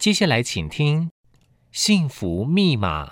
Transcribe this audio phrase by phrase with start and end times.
[0.00, 1.08] 接下来请听
[1.70, 3.04] 《幸福密码》。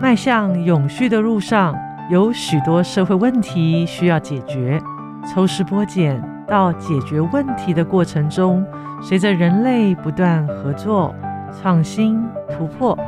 [0.00, 1.76] 迈向永续的路上，
[2.10, 4.82] 有许多社会问题需要解决。
[5.32, 8.66] 抽丝剥茧到解决问题的过程中，
[9.00, 11.14] 随着人类不断合作、
[11.52, 12.20] 创新、
[12.50, 12.98] 突破，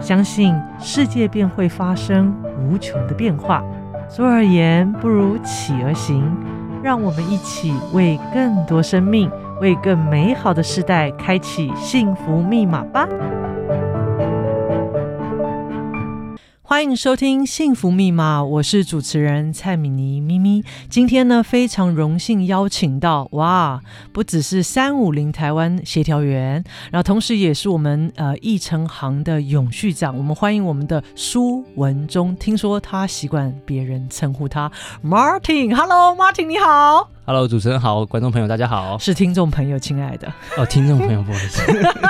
[0.00, 3.62] 相信世界便会发生无穷的变化。
[4.08, 6.34] 坐而言，不如起而行。
[6.82, 9.30] 让我们一起为更多生命、
[9.60, 13.08] 为更美好的世代开启幸福密码吧。
[16.68, 20.62] 欢迎收听《幸福密码》，我是主持人蔡敏妮咪咪。
[20.90, 23.80] 今天呢，非常荣幸邀请到哇，
[24.12, 30.14] 不只是三五零台湾协调员，然后同时也是我们呃易成行的永续长。
[30.18, 34.70] 我们欢迎我们的苏文忠，听说他习惯别人称呼他
[35.02, 35.74] Martin。
[35.74, 37.08] Hello，Martin，你好。
[37.28, 38.96] Hello，主持人好，观众朋友大家好。
[38.96, 40.26] 是听众朋友，亲爱的。
[40.56, 41.62] 哦，听众朋友，不好意思，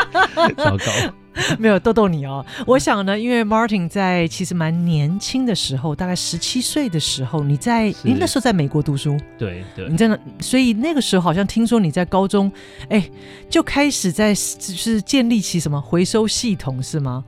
[0.54, 1.12] 糟糕。
[1.58, 12.48] 没有逗逗你哦，我想呢，因为 Martin 在其实蛮年轻的时候，大概十七岁的时候，你在你那时候在美国读书，对对，你在那，所以那个时候好像听说你在高中，
[12.88, 13.10] 哎，
[13.50, 17.24] 就开始在就是建立起什么回收系统是吗？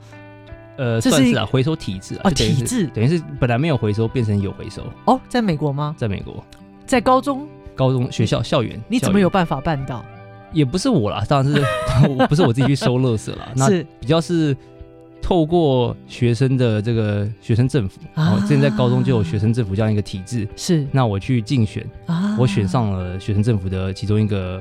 [0.77, 5.93] 呃，算是啊，回收体制啊，哦，体制等于是本来没有回收，变成有回收哦，在美国吗？
[5.97, 6.41] 在美国，
[6.85, 10.03] 在高中，高中学校校园，你怎么有办法办到？
[10.53, 11.63] 也不是我啦，当然是
[12.07, 13.69] 我不是我自己去收垃圾了，那
[13.99, 14.55] 比较是。
[15.23, 20.85] 透过学生的这个学生政府，然后之前在高中就有学生政府这样一个体制，是。
[20.91, 21.87] 那我去竞选，
[22.39, 24.59] 我选上了学生政府的其中一个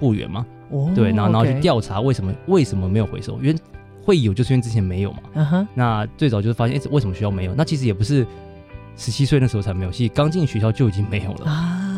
[0.00, 0.44] 部员嘛，
[0.92, 3.56] 对，然后然后去调查为什么为什么没有回收，因为
[4.04, 7.54] 会有就是因为之前没有嘛，那最早就是发现哎，为什么学校没有？
[7.54, 8.26] 那其实也不是
[8.96, 11.46] 十七岁那时候才没有，其实刚进学校就已经没有了。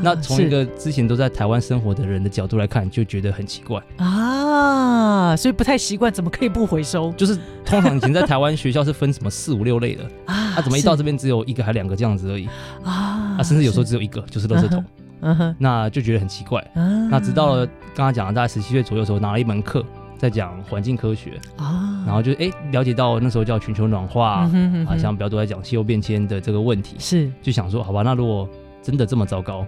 [0.02, 3.82] 那从一个之前都在台湾生活的人的角度来看，就觉得很奇怪。
[3.96, 7.12] 啊，所以不太习惯，怎么可以不回收？
[7.12, 10.04] 就是通常以前在台湾学校是分什么四五六类的。
[10.26, 12.48] 啊，他怎么一到这边只有一个还两个这样子而已。
[12.84, 13.36] 啊？
[13.38, 14.84] 啊，甚至有时候只有一个，就是垃圾桶，
[15.20, 16.64] 嗯哼，那就觉得很奇怪。
[17.10, 19.84] 那直到了刚刚讲的大概十七岁左右的时候，拿了一门课
[20.16, 24.48] 在讲环境科学啊，然后就哎了解到那时候叫全球暖化
[24.86, 27.30] 啊，像比较多在讲气候变迁的这个问题，是。
[27.40, 28.48] 就想说好吧，那如果
[28.82, 29.64] 真的这么糟糕。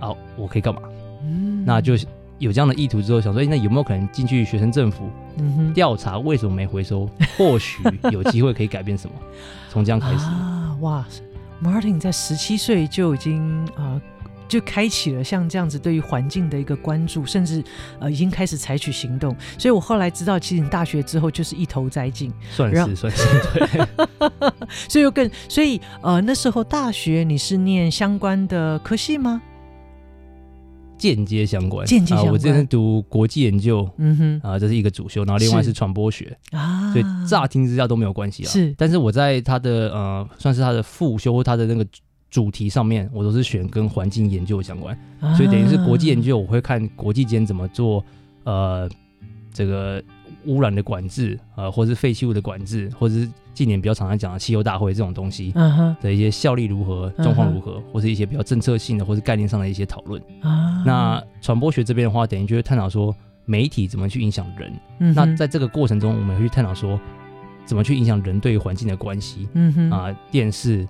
[0.00, 0.80] 啊，我可以干嘛？
[1.22, 1.94] 嗯，那就
[2.38, 5.10] 有这样的意图之后，想说，那有没有可能进去学生政府
[5.74, 7.08] 调查为什么没回收？
[7.36, 7.82] 或许
[8.12, 9.16] 有机会可以改变什么？
[9.70, 11.04] 从这样开始啊，哇
[11.62, 14.02] ，Martin 在十七岁就已经啊、呃，
[14.48, 17.62] 就开启了像这样子对于环境的一个关注，甚至
[17.98, 19.36] 呃已经开始采取行动。
[19.58, 23.22] 所以我后来知道，其实你大学之后就是一头栽进，算是算是
[23.52, 23.86] 对，
[24.88, 29.42] 所以又更所以呃那时候大学你是念相关的科系吗？
[30.98, 32.32] 间接相关，间接相关。
[32.32, 36.36] 我之前读国际研究，嗯哼，啊，这是一个主修，然后另外是传播学。
[36.50, 38.48] 啊，所以乍听之下都没有关系啊。
[38.48, 41.86] 是，但是我在他的呃，算是他的副修或他的那个
[42.30, 44.98] 主题上面，我都是选跟环境研究相关，
[45.36, 48.04] 所以等于是国际研究，我会看国际间怎么做，
[48.44, 48.90] 呃，
[49.52, 50.02] 这个。
[50.48, 55.52] 污染的管制，呃，或是废弃物的管制，或者是近年比较常常讲的气候大会这种东西
[56.00, 57.92] 的一些效力如何，状况如何，uh huh.
[57.92, 60.20] 或是一些比较政策性的或是概念上的一些讨论。
[60.42, 60.84] Uh huh.
[60.86, 63.14] 那传播学这边的话，等于就会探讨说
[63.44, 64.72] 媒体怎么去影响人。
[65.00, 65.14] Uh huh.
[65.14, 66.98] 那在这个过程中，我们会去探讨说
[67.66, 69.46] 怎么去影响人对于环境的关系。
[69.52, 70.82] 嗯哼、uh，啊、呃，电视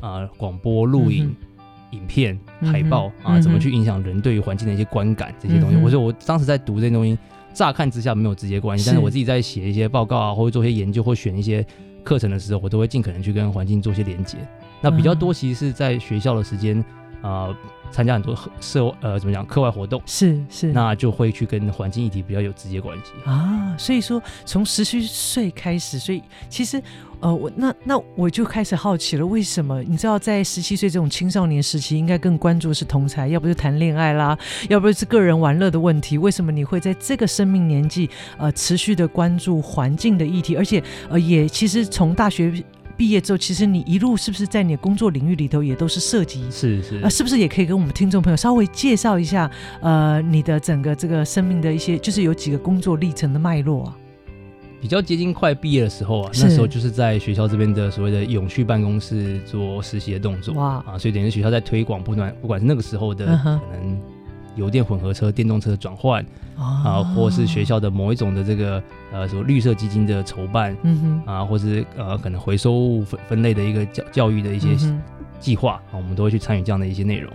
[0.00, 1.96] 啊、呃，广播、录影、uh.
[1.96, 5.76] 影片、海报啊、uh 怎么去影响人对于环境的一些观感这些东西。
[5.76, 5.82] Uh.
[5.82, 7.18] 我说我当时在读这些东西。
[7.52, 11.64] 乍看之下没有直接关系，但是我自己在写一些报告啊，或者做一些研究或选一些
[12.02, 14.38] 课程的时候，我都会尽可能去跟环境做一些连接。
[14.80, 16.78] 那比较多其实是在学校的时间
[17.20, 17.56] 啊，呃、
[17.90, 23.74] 参加很多社呃怎么讲课外活动，是是，是那就会去跟环境议题比较有直接关系啊。
[23.78, 26.82] 所以说从十七岁开始，所以其实。
[27.22, 29.80] 呃，我那那我就开始好奇了，为什么？
[29.84, 34.36] 你知道，在十七岁这种青少年时期，应该更关注的是同才，要不就谈恋爱啦，
[34.68, 36.18] 要不是个人玩乐的问题。
[36.18, 40.56] 为什么你会在这个生命年纪，呃，持续的关注环境的议题？
[40.56, 42.52] 而且，呃，也其实从大学
[42.96, 46.42] 毕业之后，其实你一路是不是在你的工作领域里头也都是涉及？
[46.50, 49.48] 是是，呃，是不是也可以跟我们听众朋友稍微介绍一下，
[49.80, 53.96] 呃，你的整个这个生命的一些，就是有几个工作历程的脉络啊？
[54.82, 63.96] 比较接近快毕业的时候啊，那时候就是在学校这边的所谓的永续办公室做实习的动作哇啊，所以等于学校在推广不断，不管是那个时候的可能
[64.56, 66.20] 油电混合车、电动车的转换、
[66.58, 66.62] uh.
[66.62, 68.82] 啊，或是学校的某一种的这个
[69.12, 71.32] 呃什么绿色基金的筹办，嗯哼、uh.
[71.32, 74.76] 啊，或是呃可能回收物分分类的一个教教育的一些
[75.38, 75.94] 计划、uh.
[75.94, 77.32] 啊，我们都会去参与这样的一些内容。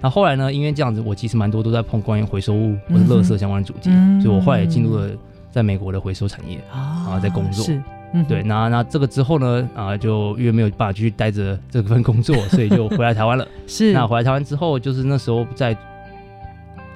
[0.00, 5.08] 那后来呢，因为这样子，我其实蛮多都在碰关于回收物或者垃圾相关的主题，嗯、所以我后来也进入了
[5.58, 7.64] 在美国的回收产业啊，在工作。
[7.64, 7.82] 是，
[8.14, 13.46] 嗯、对，那那这个之后呢，啊，就因为没有办法继续待着这份工作， 所以就回来台湾了。
[13.66, 15.76] 是，那回来台湾之后，就是那时候在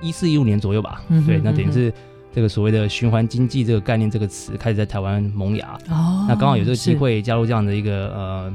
[0.01, 1.03] 一四一五年左右吧。
[1.09, 1.93] 嗯、对，那等于是。
[2.35, 5.79] 这个所谓的循环经济这个概念，这个词开始在台湾萌芽。
[5.91, 8.53] 哦，那刚好有这个机会加入这样的一个呃，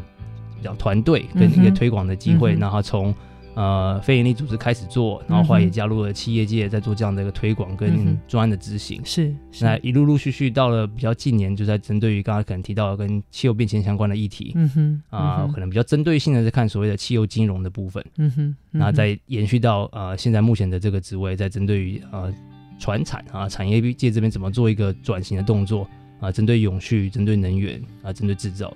[0.63, 3.13] 叫团队跟一个推广的机会，嗯、然后从
[3.57, 9.01] 呃非营利组织开始做，然后后来也加入了企业界，在做这样的一个推广跟专案的执行。
[9.03, 14.51] 是、嗯，那一陆陆续续到了比较近年，就在针对于刚刚可能提到的跟气候变迁相关的议题。
[14.55, 18.05] 嗯哼，啊、呃，可能比较针对性的是看所谓的汽油金融的部分。
[18.17, 22.31] 嗯哼，那再延续到呃现在目前的这个职位，在针对于呃。
[22.79, 25.89] 船产啊，产业界这边怎么做一个转型的动作
[26.19, 26.31] 啊？
[26.31, 28.71] 针对永续，针对能源啊，针对制造。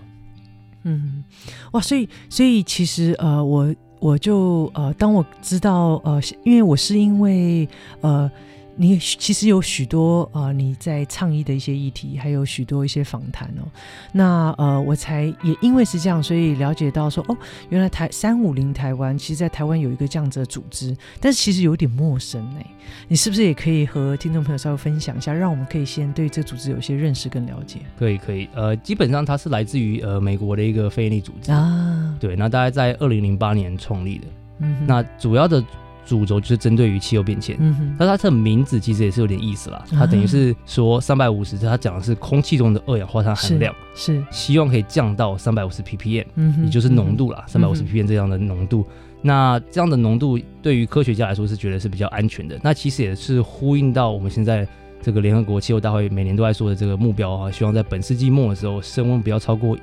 [0.85, 1.23] 嗯，
[1.73, 3.71] 哇，所以所以其实呃，我
[4.01, 7.65] 我就呃，当我知道呃，因为我是因为
[8.01, 8.29] 呃。
[8.81, 13.61] 你其实有许多呃，你在倡议的一些议题，还有许多一些访谈哦。
[14.11, 17.37] 那呃，我才也因为是这样，所以了解到说，哦，
[17.69, 22.65] 原来台三五零台湾，其实，在台湾有一个这样子的组织，但是其实有点陌生哎。
[23.07, 27.81] 你是不是也可以和听众朋友稍微分享一下，让我们可以先对这个组织有一些认识跟了解？
[27.99, 28.49] 可以，可以。
[28.55, 32.17] 呃，基本上它是来自于呃美国的一个非营利组织啊。
[32.19, 34.25] 对，那大概在二零零八年创立的。
[34.57, 35.63] 嗯，那主要的。
[36.05, 39.83] 主轴就是针对于气候变迁，嗯哼，但它这个名字其实也是有点意思啦。
[39.91, 48.85] 它等于是说三百五十，它讲的是空气中的二氧化碳含量，是，是希望可以降到三百五十 ppm，嗯哼，也就是浓度啦，三百五十 ppm 这样的浓度。
[49.21, 52.59] 那这样的浓度对于科学家来说是觉得是比较安全的。
[52.63, 54.67] 那其实也是呼应到我们现在
[54.99, 59.77] 这个联合国气候大会每年都在说的这个目标啊，希望在本世纪末的时候升温不要超过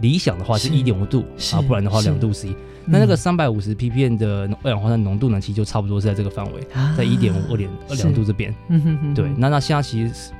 [0.00, 2.54] 理想的话是一点五度啊，不然的话两度 C。
[2.86, 8.52] 那那个三百五十 ppm 的二氧化碳浓度呢，其实就差不多是在这个范围，啊、在一点五二点二两度这边。
[8.68, 9.14] 嗯哼哼。
[9.14, 10.32] 对，那那现在其实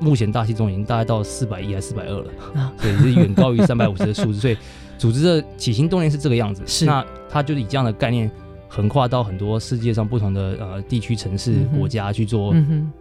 [0.00, 4.40] 目前大气中已经大概到四百一还是四百二了，啊、所以是远高于三百五十的数字。
[4.40, 4.58] 所以
[4.98, 6.62] 组织的起心动念是这个样子。
[6.66, 6.84] 是。
[6.84, 8.30] 那它就是以这样的概念
[8.74, 12.52] 横跨到很多世界上不同的呃地区、城市、嗯、国家去做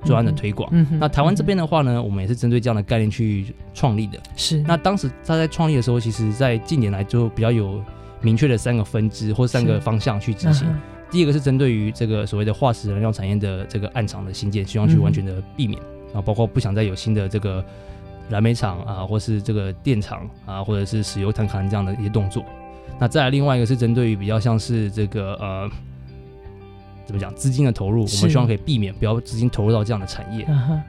[0.06, 0.70] 专案的推广。
[0.72, 1.00] 嗯哼。
[1.00, 4.20] 那台湾这边的话呢，我们也是针对这样的概念去创立的。
[4.36, 4.62] 是。
[4.62, 7.84] 那当时他在创立的时候，其实在近年来就比较有。
[8.26, 10.66] 明确的三个分支或三个方向去执行。
[11.12, 15.78] 第一个是针对于这个所谓的化石燃料产业的这个暗场的新建，希望去完全的避免
[16.14, 17.62] 啊，包括不想再有新的这个
[18.30, 22.46] 燃煤厂啊，或是这个电厂啊，或者是石油探勘这样的一些动作。
[23.04, 25.70] 那再来另外一个是针对于比较像是这个呃，
[27.06, 30.48] 怎么讲资金的投入，我们希望可以避免不要资金投入到这样的产业。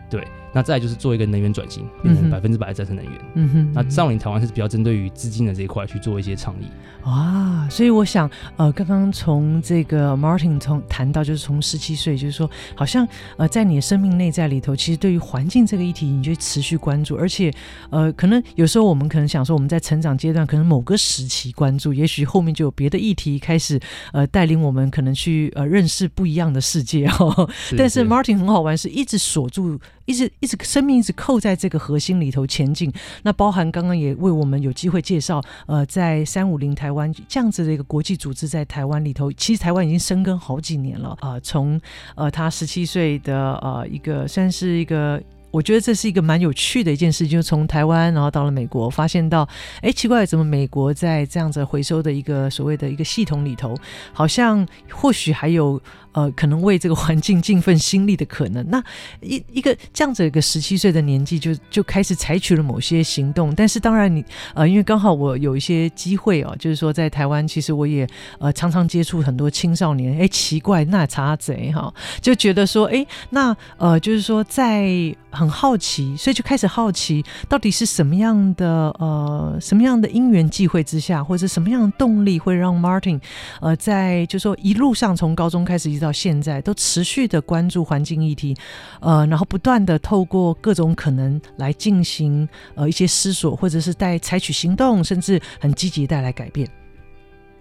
[0.09, 0.25] 对。
[0.55, 3.15] 那再来就是做一个能源转型，变成百分之百的再生能源。
[3.35, 6.67] 嗯哼，那上林台湾是比较针对于资金的这一块去做一些倡议。
[7.05, 13.07] 哇，所以我想，呃，刚刚从这个 Martin 从谈到，就是从十七岁，就是说，好像
[13.37, 17.53] 呃，在你的生命内在里头，其实对于环境这个议题，你就持续关注，而且
[17.91, 23.79] 呃，可能有时候我们可能想说，我们在成长阶段，可能某个时期关注，也许后面就有别的议题开始
[24.13, 27.51] 呃带领我们，可能去呃认识不一样的世界哦。
[27.53, 30.31] 是但是 Martin 很好玩，是一直锁住，一直。
[30.45, 32.93] 一直生命一直扣在这个核心里头前进，
[33.23, 41.81] 那包含刚刚也为我们有机会介绍，呃，在三五零台湾这样子的一个国际组织在台湾里头，其实台湾已经生根好几年了啊，从
[42.15, 45.21] 呃他十七岁的呃一个算是一个。
[45.55, 49.49] 我觉得这是一个蛮有趣的一件事，就是从台湾然后到了美国，发现到，
[49.83, 53.73] 哎，奇怪，怎么美国在这样子回收的一个所谓的一个系统里头，
[54.13, 55.81] 好像或许还有
[56.11, 58.69] 呃可能为这个环境尽份心力的可能。
[58.69, 58.83] 那
[59.21, 68.05] 一一个这样子一个十七岁的年纪就就开始采取了某些行动，但是当然你呃，因为刚好我有一些机会哦，就是说在台湾，其实我也
[68.41, 75.15] 呃常常接触很多青少年，哎，奇怪，那查贼哈，就觉得说，哎，那呃就是说在。
[75.35, 83.21] 很好奇，所以就开始好奇，到底是什么样的呃，什么样的因缘际会之下，或者是什么样的动力，会让 Martin
[83.61, 88.57] 呃，在就说一路上从高中开始一直到现在，都持续的关注环境议题，
[89.01, 96.69] 呃，然后不断的透过各种可能来进行呃一些思索，或者是带采取行动，甚至很积极带来改变。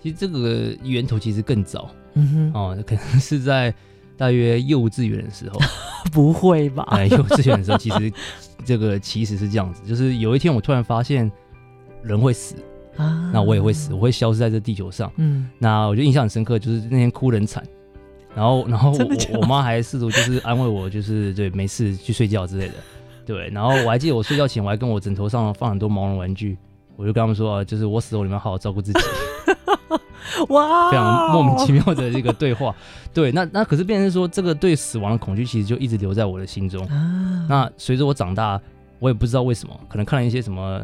[0.02, 3.74] 其实这个源头其实更早，嗯哼，哦，可能是在。
[4.18, 5.60] 大约幼稚园的时候，
[6.12, 6.84] 不会吧？
[6.92, 8.12] 哎，幼稚园的时候，其实
[8.64, 11.30] 这个其实是这样子，就是有一天我突然发现
[12.04, 12.56] 人会死
[12.98, 15.12] 啊，那我也会死，我会消失在这地球上。
[15.18, 17.64] 嗯，那我就印象很深刻，就是那天哭得很惨，
[18.36, 19.08] 然后然后我
[19.42, 22.76] 我妈还试图就是安慰我，就是对没事去睡觉之类的。
[23.26, 26.58] 对，然后我还记得我睡觉前我还跟我枕头上放很多毛绒玩具，
[26.98, 29.00] 我就跟他们说啊，就是我死后你们要好好照顾自己。
[30.50, 32.76] 哇，非常莫名其妙的这个对话。
[33.14, 36.84] 对，那那可是变成说，这个对死亡的恐惧其实就一直留在我的心中。
[36.88, 38.60] 啊、那随着我长大，
[39.00, 40.82] 我也不知道为什么，可能看了一些什么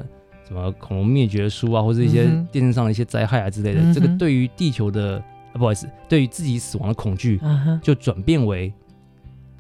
[0.48, 5.18] 什么恐龙灭绝书啊，或者一些电视上的一些灾害啊之类的，嗯、这个对于地球的
[5.54, 7.42] 啊不好意思，对于自己死亡的恐惧，
[7.82, 8.72] 就转变为。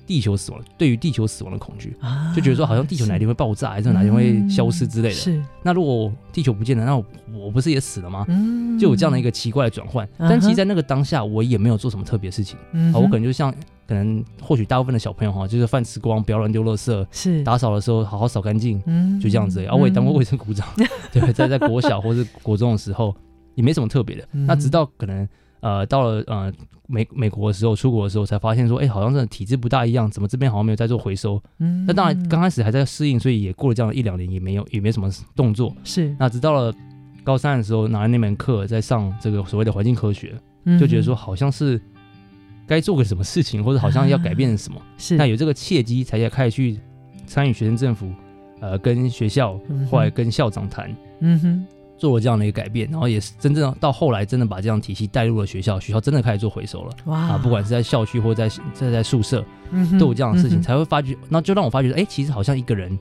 [0.09, 5.13] 地球死亡，对于地球死亡的恐惧，啊、就觉得说好像地球哪一天会爆炸，还是哪一天会消失之类的。
[5.13, 5.39] 是。
[5.61, 8.25] 那如果地球不见了，那我，我不是也死了吗？
[8.27, 10.03] 嗯、就有这样的一个奇怪的转换。
[10.17, 12.57] 嗯、但其实，在那个当下，我也没有做什么特别的事情。
[12.71, 12.91] 嗯。
[12.91, 13.53] 我可能就像，
[13.87, 17.43] 可能或许大部分的小朋友哈，就是饭吃光，不要乱丢垃圾，是。
[17.43, 19.61] 打扫的时候好好扫干净，嗯，就这样子。
[19.61, 23.15] 然后我也当过卫生股长，嗯、 对，在在国小或是国中的时候，
[23.53, 24.27] 也没什么特别的。
[24.31, 25.29] 嗯、那直到可能。
[25.61, 26.51] 呃，到了呃
[26.87, 31.41] 美美国的时候，出国的时候才发现说，哎，好像真的体质不大一样，怎么这边好像没有在做回收？
[31.59, 35.75] 嗯，那当然刚开始还在适应，所以也过了这样一两年，也没有也没什么动作。
[35.83, 36.73] 是，那直到了
[37.23, 40.33] 高三的时候，拿了那门课在上这个所谓的环境科学，
[40.79, 41.79] 就觉得说好像是
[42.65, 44.81] 该做个什么事情，或者好像要改变什么。
[44.97, 46.79] 是，那有这个契机，才开始去
[47.27, 48.11] 参与学生政府，
[48.61, 49.59] 呃，跟学校
[49.91, 50.95] 后来跟校长谈。
[51.19, 51.67] 嗯哼。
[51.99, 56.95] 做了这样的一个改变，然后也是真正到后来，真的把这样体系带入了学校，学校真的开始做回收了。
[57.05, 57.19] 哇！
[57.19, 62.97] 啊，不管是在校区或在在在宿舍，嗯、都有这样的事情，嗯、才会发觉，那就让我发觉，哎，其实好像一个人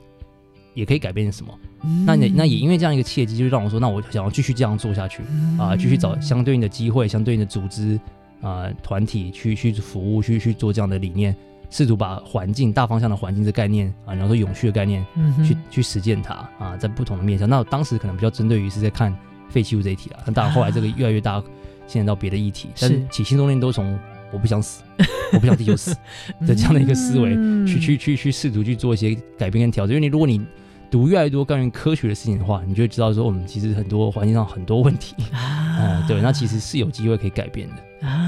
[0.74, 1.58] 也可以改变什么。
[1.84, 7.98] 嗯、那那也因为这样一个契机，就让我说，那我想要继续这样做下去，嗯、啊，继续找相对应的机会、相对应的组织
[8.42, 11.34] 啊团体去去服务，去去做这样的理念。
[11.70, 17.48] 试图把环境大方向的环境这概念啊，然后说永续的概念，嗯、去去实践它啊，在不同的面向。
[17.48, 19.14] 那当时可能比较针对于是在看
[19.48, 21.42] 废弃物这一题啦，但当然后来这个越来越大，
[21.86, 22.68] 牵扯到别的议题。
[22.74, 23.06] 是但是。
[23.10, 23.98] 起心动念都从
[24.32, 24.82] 我不想死，
[25.32, 25.94] 我不想地球死
[26.46, 29.94] 的这样的一个思维、嗯、去去去去试图去做一些改变跟调整。
[29.94, 30.44] 因为你如果你
[30.90, 35.14] 读越来越多关于科学的事情的话，你就会知道说，我们其实很多环境上很多问题。
[35.32, 38.08] 啊、 嗯，对，那其实是有机会可以改变的。
[38.08, 38.27] 啊，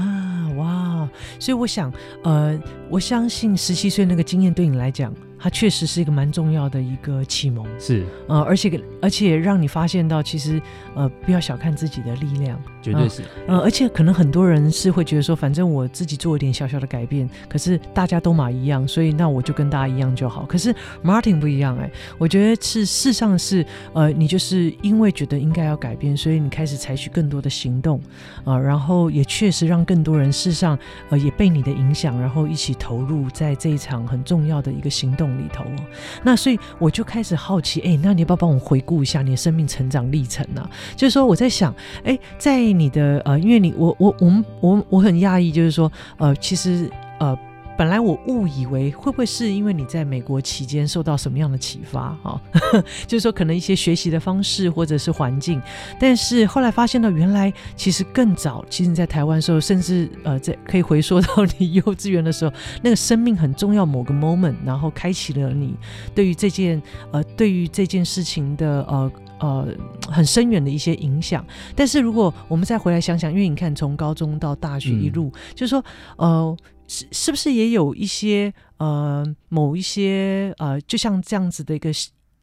[1.41, 1.91] 所以我想，
[2.23, 2.57] 呃。
[2.89, 7.65] 我相信十七岁那个经验对你来讲，它确实是一个蛮重要的一个启蒙。
[7.79, 10.61] 是，呃，而且而且让你发现到，其实
[10.95, 13.23] 呃，不要小看自己的力量，绝对是。
[13.47, 20.45] 呃，而且可能很多人是会觉得说，反正我自己做一点小小的改变，可是大家都嘛一样，所以那我就跟大家一样就好。
[20.45, 27.99] 可是 Martin 不一样哎、欸，我觉得是事实上是呃，你就是因为觉得应该要改变，所以你开始采取更多的行动
[28.43, 30.77] 啊、呃，然后也确实让更多人事实上
[31.09, 32.71] 呃也被你的影响，然后一起。
[32.81, 35.85] 投入在这一场很重要的一个行动里头哦，
[36.23, 40.69] 那所以我就开始好奇，哎，那你要不要帮我回顾一下你的生命成长历程呢？
[40.95, 41.73] 就是说我在想，
[42.03, 47.37] 哎，在你的呃，因为你我我我们我我很讶异，就是说呃，其实呃。
[47.77, 52.39] 本来我误以为会不会是因为你在美国期间受到什么样的启发啊？
[53.07, 55.61] 就是说可能一些学习的方式或者是环境，
[55.99, 65.75] 但是后来发现到原来其实更早，其实你在台湾的时候，甚至呃在可以回溯到你幼稚园的时候，那个生命很重要某个 moment，然后开启了你
[66.13, 69.67] 对于这件呃对于这件事情的呃呃
[70.07, 71.45] 很深远的一些影响。
[71.75, 75.83] 但是如果我们再回来想想，因为你看从高中到大学一路，嗯、就是说
[76.17, 76.57] 呃。
[76.91, 81.89] 是是不是也有一些呃某一些呃就像这样子的一个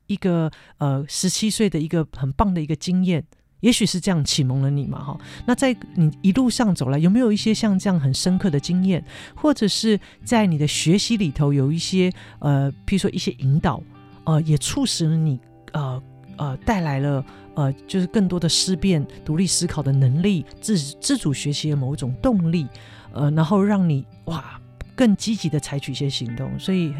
[0.06, 3.22] 一个呃十七岁的一个很棒的一个经验，
[3.60, 5.20] 也许是这样启蒙了你嘛哈？
[5.46, 13.82] 那在你一路上走来，有没有一些像这样很深刻的经验，或者是在你的学习里头有一些呃，譬如说一些引导，
[14.24, 15.38] 呃，也促使了你
[15.72, 16.02] 呃
[16.38, 17.22] 呃带来了
[17.54, 22.66] 呃就是更多的思辨、独立思考的能力，自自主学习的某一种动力。
[23.10, 24.60] 呃，然后让你哇
[24.94, 26.92] 更积极的采取一些行动，所以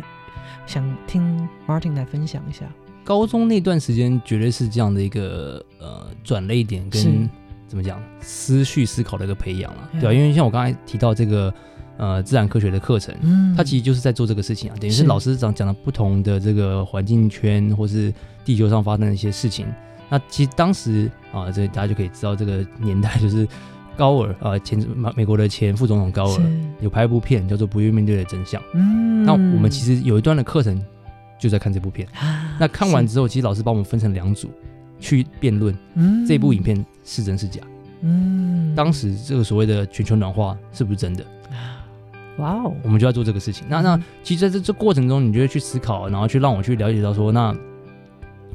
[0.67, 2.65] 想听 Martin 来分享一下。
[3.05, 7.29] 高中那段时间绝对是这样的一个呃转捩点跟，
[7.67, 10.13] 怎么讲思绪思考的一个培养了，对吧？
[10.13, 11.53] 因为像我刚才提到这个
[11.97, 18.13] 呃自然科学的课程，嗯，它其实就是在做这个事情啊，等于是老师讲讲了不同的这个环境圈或是
[18.45, 19.67] 地球上发生的一些事情。
[20.09, 23.47] 那其实当时啊，这大家就可以知道这个年代就是。
[23.99, 24.79] 高尔啊，前
[25.17, 26.43] 美国的前副总统高尔
[26.81, 28.63] 有拍一部片叫做《不愿面对的真相》。
[28.73, 30.81] 嗯，那我们其实有一段的课程
[31.37, 32.07] 就在看这部片。
[32.15, 34.49] 啊、那看完之后，其实老师把我们分成两组
[35.01, 37.61] 去辩论，嗯，这部影片是真是假。
[38.03, 41.27] 嗯，当时这个所谓的全球暖化是不是真的？
[42.39, 43.67] 哇哦，我们就要做这个事情。
[43.69, 47.53] 那那其实在这这过程中，你就会去思考，然后去让我去了解到说那。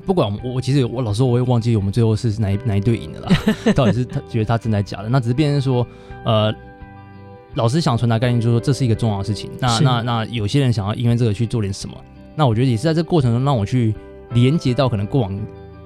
[0.06, 3.30] 不管我，我其实我老说我会忘记我们最后是哪一哪一队赢的啦，
[3.74, 5.10] 到底是他觉得他真的假的？
[5.10, 5.86] 那只是变成说，
[6.26, 6.54] 呃，
[7.56, 9.50] 老师想传达概念，就是说这是一个重要的事情。
[9.60, 11.96] 那那那有些人想要因为这个去做点什么，
[12.36, 13.94] 那我觉得也是在这个过程中让我去
[14.32, 15.40] 连接到可能过往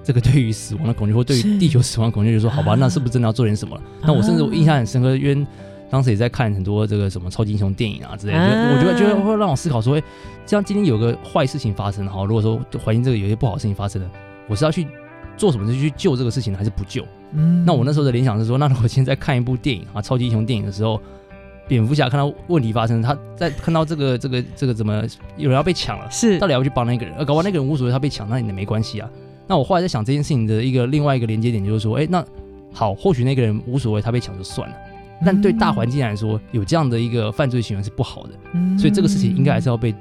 [0.04, 3.82] 这个对于死亡的恐惧，或对于地球死亡的恐惧，就说好吧，那是不是真的要做点什么了？
[4.02, 5.46] 那我甚至我印象很深刻，因为
[5.90, 10.04] 当时也在看很多这个什么超级英雄电影啊之类的，我觉得觉得会让我思考说，哎，
[10.46, 14.10] 这样今天有个坏事情发生，好，如果说怀疑这个有些不好的事情发生了，
[14.48, 14.88] 我是要去
[15.36, 17.06] 做什么事去救这个事情呢，还是不救？
[17.34, 21.00] 嗯，那我那时候的联想是说，那如果现在看一部电影啊，超级英雄电影的时候。
[21.70, 25.04] 蝙蝠侠看到问题发生，他在看到这个这个这个怎么
[25.36, 27.14] 有人要被抢了，是到底要不去帮那个人？
[27.18, 29.10] 呃，搞完那个人无所谓，他被抢，那你的没关系啊。
[29.48, 32.24] 那我后来在想这件事情的一个另外一个连接点，就是说，哎，那
[32.72, 34.76] 好，或许那个人无所谓，他被抢就算了。
[35.26, 39.94] 但对大环境来说，有这样的一个犯罪行为是不好的，嗯、所以这个事情应该还是要被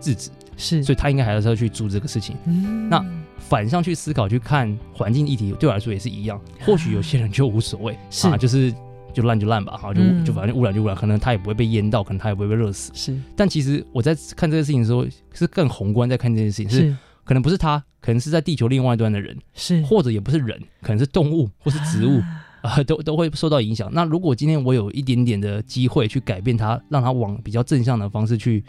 [0.00, 0.30] 制止。
[0.56, 2.36] 是，所以他应该还是要去做这个事情。
[2.46, 3.04] 嗯、那
[3.38, 6.40] 反向去思考去看环境议题，对我来说也是一样。
[6.60, 8.28] 或许有些人就无所谓，是。
[8.28, 8.72] 啊，就是。
[9.14, 12.90] 就烂就烂吧，哈，就就反正污染就污染，可能他也不会被淹到，可能他也不会被热死。
[12.96, 16.96] 是，但其实我在看这个事情的时候，是更宏观在看这件事情，是，是。
[17.22, 22.20] 可能不是他，可能是在地球另外一端的人，是，或者也不是人，可能是动物或是植物
[22.64, 23.90] 啊、呃，都都会受到影响。
[23.92, 28.64] 那如果今天我有一点点的机会去改变它，让它往比较正向的方式去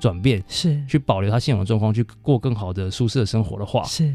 [0.00, 4.10] 转变，是，去保留它现有的状况，去过更好的舒适的生活的话，是，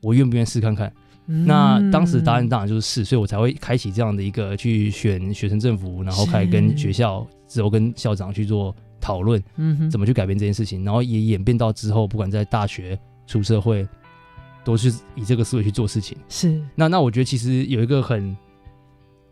[0.00, 0.90] 我愿不愿意试看看？
[1.26, 13.86] 那当时答案当然就是是，所以我才会开启这样的一个去选学生政府，然后开始跟学校之后跟校长去做讨论，嗯，怎么去改变这件事情，然后也演变到之后，不管在大学出社会，
[14.64, 16.16] 都是以这个思维去做事情。
[16.28, 18.36] 是，那那我觉得其实有一个很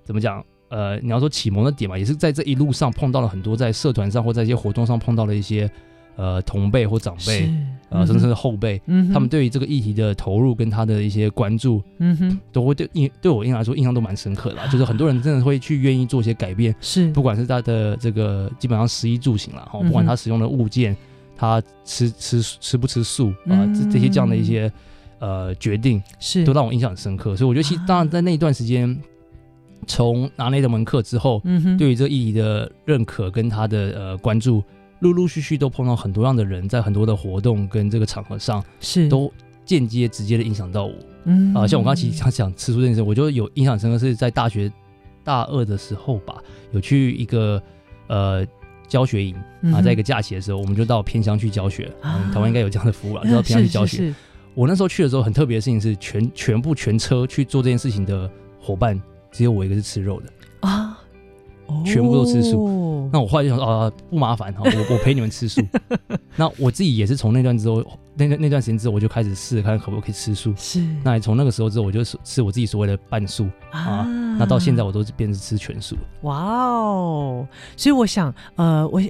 [0.04, 5.70] 怎么讲，呃，你要说启蒙的点嘛，也是在这一路上碰到了很多在社团上或在一些活动上碰到了一些。
[6.14, 7.50] 呃，同辈或长辈，
[7.88, 20.94] 呃，甚至是后辈，嗯，他们对于这个议题的投入跟他的一些关注，嗯哼，都会对印对我印象来说印象都蛮深刻的，就是很多人真的会去愿意做一些改变，是，不管是他的这个基本上食衣住行了哈，不管他使用的物件，
[21.34, 24.70] 他吃吃吃不吃素啊，这这些这样的一些
[25.18, 27.34] 呃决定，是，都让我印象很深刻。
[27.34, 28.94] 所以我觉得，其实当然在那一段时间，
[29.86, 34.62] 从拿那门课之后，嗯哼，对于这个议题的认可跟他的呃关注。
[35.00, 39.32] 陆陆续续都碰到很多样的人，在很多的活动跟这个场合上，是都
[39.64, 40.94] 间接直接的影响到我。
[41.24, 44.70] 嗯啊，像我刚刚其实想讲吃素这件事，我就有印象深刻，是在大学
[45.24, 46.36] 大二的时候吧，
[46.70, 47.60] 有去一个
[48.06, 48.46] 呃
[48.86, 49.34] 教学营
[49.74, 51.90] 啊，在一个假期的时候，我们就到偏乡去教学。
[52.02, 54.14] 嗯，台湾应该有这样的服务了， 就到偏乡去教学。
[54.54, 60.26] 我那时候去的时候，很特别的事情是，全全部全车去做这件事情的伙伴，只有我一个是吃肉的
[60.60, 60.96] 啊，
[61.84, 63.08] 全部都吃素。
[63.12, 65.60] 那我后来就想说，啊，不麻烦哈，我我陪你们吃素。
[66.36, 67.82] 那我自己也是从那段之后。
[68.14, 70.52] 那那那段时间之后，我就开始试着看可不可以吃素。
[70.56, 74.06] 是，那从那个时候之后，我就吃我自己所谓的半素啊，啊。
[74.38, 75.96] 那到现在，我都是变成吃全素。
[76.22, 77.46] 哇哦！
[77.76, 79.00] 所以我想，呃，我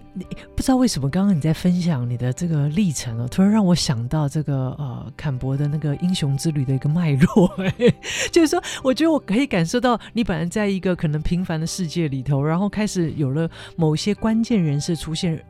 [0.54, 7.46] 不知道为什么刚刚你在分享你的这个历程哦，突然让我想到这个呃，坎伯的那个英雄之旅的一个脉络。
[7.58, 7.94] 哎，
[8.30, 15.42] 就是说，我觉得我可以感受到你本来在一个可能平凡的世界里头，然后开始有了某些关键人士出现。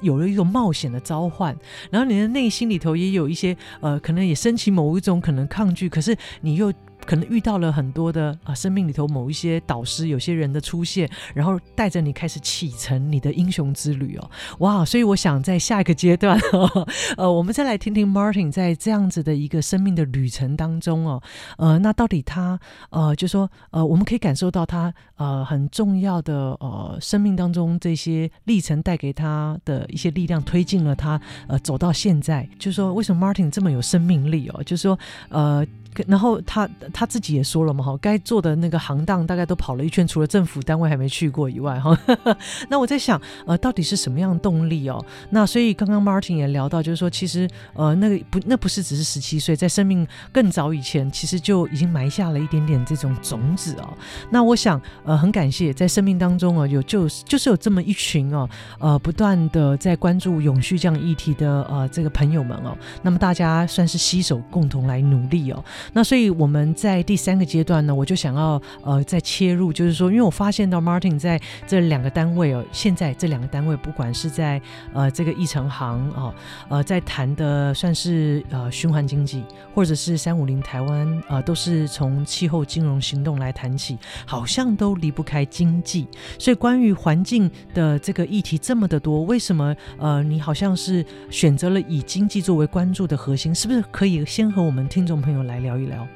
[0.00, 1.56] 有了一种冒险的召唤，
[1.90, 6.72] 然后你的内心里头也有一些呃，可能也升起某一种可能抗拒，可是你又。
[7.06, 14.84] 可能遇到了很多的啊，生命里头某一些导师，有些人的出现，然后带着你开始启程你的英雄之旅哦，哇！
[14.84, 16.38] 所以我想在下一个阶段，
[17.16, 21.22] 呃，我们再来听听 Martin 在这样子的一个生命的旅程当中哦，
[21.58, 22.58] 呃，那到底他
[22.90, 32.48] 呃，就说呃，我们可以感受到他呃很重要的呃生命当中这些历程带给他的一些力量，推进了他呃走到现在。
[32.58, 34.62] 就说，为什么 Martin 这么有生命力哦？
[34.64, 35.64] 就说呃。
[36.06, 41.96] 然后他他自己也说了嘛，哈，该做的那个行当大概都跑了一圈，除了政府单位还没去过以外，哈。
[42.68, 45.04] 那我在想，呃，到底是什么样的动力哦？
[45.30, 53.96] 那所以刚刚 Martin 也聊到，就是说，其实呃，那个不，那不是只是十七岁，在生命更早以前，其实就已经埋下了一点点这种种子哦。
[54.30, 62.76] 那我想，呃，很感谢在生命当中啊，有就就是有这么一群哦，呃，不断的在关注永续这样议题的呃这个朋友们哦。
[63.02, 65.64] 那么大家算是携手共同来努力哦。
[65.92, 74.60] 那所以我们在第三个阶段呢，我就想要呃再切入，就是说，因为我发现到 Martin 在这两个单位哦，现在这两个单位不管是在
[74.92, 76.34] 呃这个义成行啊，
[76.68, 79.44] 呃在谈的算是呃循环经济，
[79.74, 86.06] 或者是三五零台湾呃都是从气候金融行动来谈起，好像都离不开经济。
[86.38, 93.54] 所以关于环境的这个议题这么的多，为什么呃你好像是选择了以经济作为关注的核心？
[93.54, 96.06] 是不是可以先和我们听众朋友来聊一聊？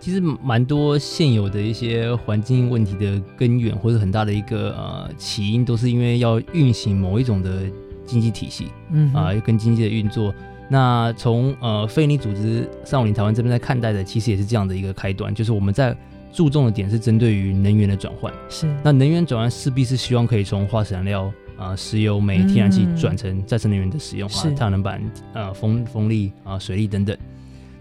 [0.00, 7.62] 其实蛮多现有的一些环境问题的根源，或者很大的一个呃起因，都是因为要运行某一种的
[8.06, 10.32] 经济体系，嗯啊，跟经济的运作
[10.70, 15.96] 那从呃非营利组织三五零台湾这边在看待的，其实也是这样的一个开端，就是我们在
[16.32, 18.32] 注重的点是针对于能源的转换。
[18.48, 21.24] 是，那能源转换势必是希望可以从化石燃料
[21.56, 27.16] 啊、呃、石油、煤、天然气转成再生能源的使用啊，太阳能板、呃风风力啊、水力等等。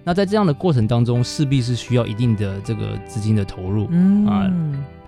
[0.08, 4.50] 那在这样的过程当中，势必是需要一定的这个资金的投入，嗯啊，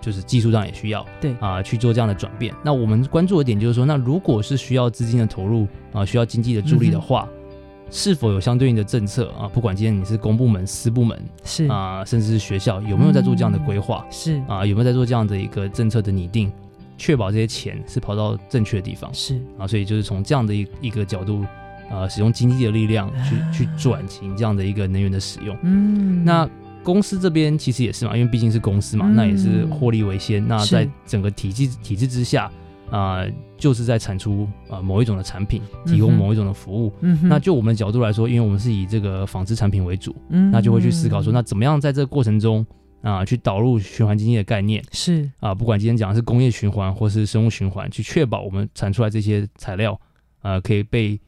[0.02, 2.54] 就是技术上也需要，对啊去做这样的转变。
[2.66, 9.48] 那我们关注的点就是说，那如果是需要资金的投入啊，需要经济的助力的话，嗯、是否有相对应的政策啊？
[9.48, 14.06] 不管今天你是公部门、私部门，是啊，甚至是学校，有没有在做这样的规划？
[14.12, 16.52] 是啊，有没有在做这样的一个政策的拟定，
[16.98, 19.10] 确保这些钱是跑到正确的地方？
[19.14, 21.46] 是啊，所以就是从这样的一一个角度。
[21.90, 25.58] 呃，使用经济的力量去、啊、去转型这样的一个能源的使用。
[25.64, 26.50] 嗯，那
[26.84, 30.48] 公司这边其实也是嘛，因为毕竟是公司嘛，嗯、那也是获利为先。
[30.48, 32.46] 那在整个体制体制之下，
[32.90, 36.92] 啊、呃，就是在产出啊、呃、某一种的产品，提供某一种的服务。
[37.02, 42.66] 嗯，那就我们的角度来说，因为我们是以这个纺织产品为主，嗯，那就会去思考说，那怎么样在这个过程中
[43.02, 44.82] 啊、呃，去导入循环经济的概念？
[44.94, 49.94] 是啊、呃，不管今天讲的是工业循环或是生物循环，去确保我们产出来这些材料
[50.42, 51.20] 啊、呃，可以被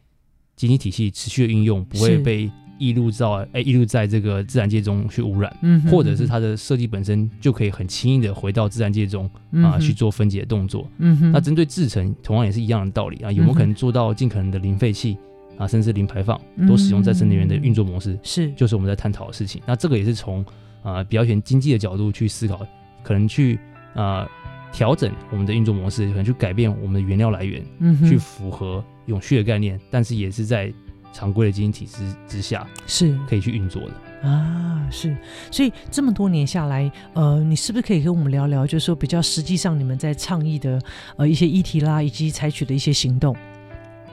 [0.62, 2.48] 经济体系持续的运用，不会被
[2.78, 15.18] 溢入到哎溢入在这个自然界中去污染，嗯，或者是它的设计本身就可以很轻易的回到自然界中、嗯、啊去做分解的动作，嗯哼，那针对制成同样也是一样的道理啊，有没有可能做到尽可能的零废弃
[15.58, 19.60] 啊，甚至零排放，都使用再生能源的运作模式，是，就是我们在探讨的事情。
[19.66, 20.46] 那这个也是从
[20.84, 22.64] 啊比较选经济的角度去思考，
[23.02, 23.60] 可能去
[23.96, 24.30] 啊
[24.72, 28.84] 调整我们的运作模式，可能去改变我们的原料来源，嗯，去符合。
[29.12, 30.74] 永续的概念，但是也是在
[31.14, 34.88] 常规的经营体制之下，是可以去运作的啊。
[34.90, 35.16] 是，
[35.52, 40.80] 所以这么多年下来，呃，你是不是可以跟我们聊聊，就是说比较实际上你们在倡议的
[41.18, 43.36] 呃一些议题啦，以及采取的一些行动？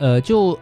[0.01, 0.59] 呃，就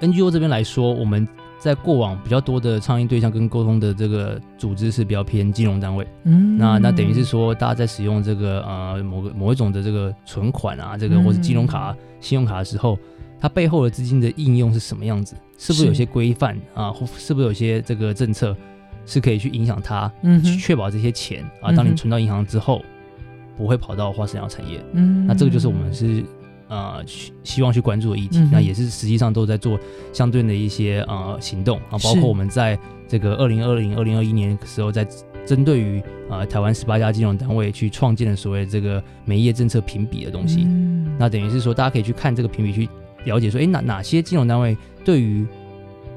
[0.00, 1.26] NGO 这边来说，我们
[1.58, 6.06] 在过往比较多的倡议对象跟沟通的这个组织是比较偏金融单位。
[6.24, 12.96] 嗯，那那等于是说，大家在使用这个呃某个某一种的这个存款啊，这个或是金融卡、嗯、信用卡的时候。
[13.40, 15.34] 它背后的资金的应用是什么样子？
[15.56, 16.90] 是不是有些规范啊？
[16.92, 18.56] 或是不是有些这个政策
[19.06, 22.82] 是可以去影响它，嗯，去确保这些钱啊，当你存到银行之后，
[23.56, 24.80] 不会跑到化石燃料产业。
[24.92, 26.22] 嗯，那这个就是我们是
[26.68, 27.02] 呃
[27.42, 28.38] 希望去关注的议题。
[28.38, 29.78] 嗯、那也是实际上都在做
[30.12, 35.04] 相对的一些呃行动啊，包括我们在这个二零二零、二零二一年的时候，在
[35.44, 35.98] 针对于
[36.30, 40.62] 啊、呃、台湾十八家金融单位去创建的所谓这个煤业政策评比的东西。
[40.64, 42.88] 嗯，那等于是说大家可以去看这个评比去。
[43.24, 45.46] 了解说，哎，哪哪些金融单位对于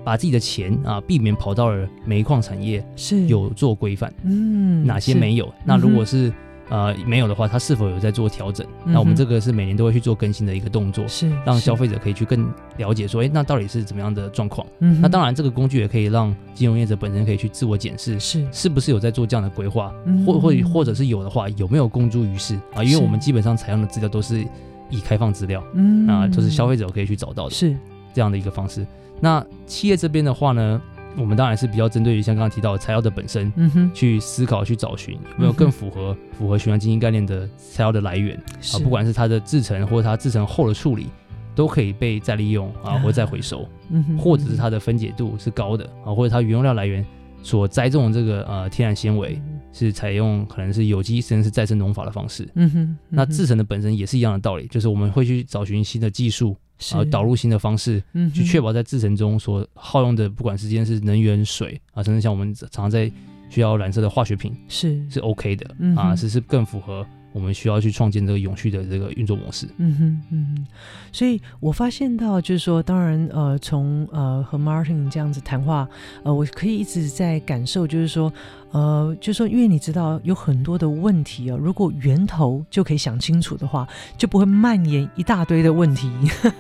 [0.04, 4.12] 把自己的钱啊避免跑到了煤矿产业是有做规范？
[4.24, 5.46] 嗯，哪些没有？
[5.46, 6.34] 嗯、那如果是
[6.70, 8.94] 呃没有的话，它是否有在做调整、嗯？
[8.94, 14.66] 那我们这个是每年都会去做更新的一个动作，是让消费者可以去更了解说，哎，那到底是怎么样的状况？
[14.80, 22.84] 嗯，那当然这个工具也可以让金融业者本身可以去自我检视，是是不是有在做这样的规划，嗯、或或或者是有的话，有没有公诸于世啊？
[22.84, 24.46] 因为我们基本上采用的资料都是。
[24.92, 27.76] 以开放资料，嗯，啊，就是消费者可以去找到的，是。
[28.14, 28.86] 这样的一个方式。
[29.22, 30.82] 那企业这边的话呢，
[31.18, 38.36] 我们当然是比较针对于像刚刚提到的材料的本身，嗯哼，去思考去找寻有没有更符合、嗯、符合循环经济概念的材料的来源。
[38.36, 41.08] 啊，不管是它的制成或者它制成后的处理，
[41.56, 47.06] 都可以被再利用啊，或者再回收，嗯哼，或者是它的分解度是高的啊，或者它原用料来源
[47.42, 49.42] 所栽种的这个呃天然纤维。
[49.74, 56.56] 是采用可能是有机甚至是再生农法的方式，嗯哼，嗯哼，那制成的本身也是一样的道理，就是我们会去找寻新的技术，
[56.92, 63.12] 然后导入新的方式，嗯，去确保在制成中所耗用的，不管是今天是能源、水啊，甚至像我们常常在
[63.50, 67.06] 需要染色的化学品，是是 OK 的，嗯，啊，是是更符合。
[67.32, 69.68] 我们需要去创建这个永续的这个运作模式。
[69.78, 70.68] 嗯哼，嗯哼。
[71.12, 75.88] 所以我发现到，就是说，当然，呃，从呃和 Martin 这样子谈话，
[76.24, 78.32] 呃，我可以一直在感受，就是说，
[78.72, 86.10] 呃，就是说，因为你知道有很多的问题啊，如果源头就可以想清楚的话，就不会蔓延一大堆的问题。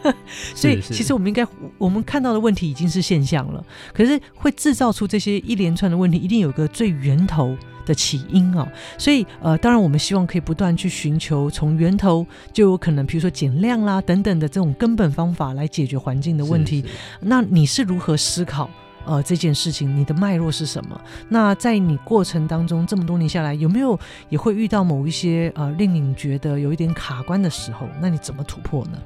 [0.53, 1.45] 所以，其实我们应该，
[1.77, 8.67] 我们看到的问题已经是现象了，可是会制造出这些一连串的问题，一定有个最源头的起因啊，
[8.97, 16.83] 所以呃，当然我们希望可以不断去寻求从源头就有可能，比如说减量啦等等的这种根本方法来解决环境的问题。
[17.19, 18.69] 那你是如何思考
[19.05, 19.95] 呃这件事情？
[19.95, 20.99] 你的脉络是什么？
[21.29, 27.87] 那在你过程当中这么多年下来，有没有也会遇到某一些呃令你觉得有一点卡关的时候？
[28.01, 28.97] 那你怎么突破呢？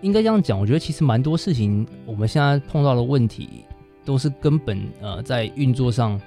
[0.00, 3.64] 应该这样讲，我觉得其实蛮多事情我们现在碰到的问题。
[4.08, 6.18] 都是根本呃，在运作上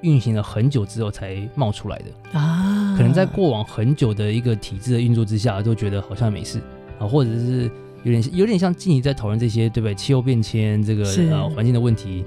[0.00, 2.38] 运行了很久之后才冒出来的。
[2.38, 6.58] 啊，可能在过往很久的一个体制的运作之下，都觉得好像没事
[6.98, 7.70] 啊，或者是
[8.02, 9.94] 有点有点像静怡在讨论这些，对不对？
[9.94, 12.24] 气候变迁这个呃环境的问题，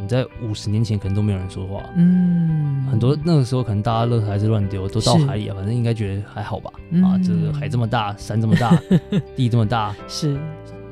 [0.00, 8.80] 你在五十年前可能都没有人说话，嗯，很多那个时候可能大家垃圾还是乱丢，都到海里啊，反正应该觉得还好吧，嗯、啊，这个海这么大，山这么大，
[9.34, 10.38] 地这么大，是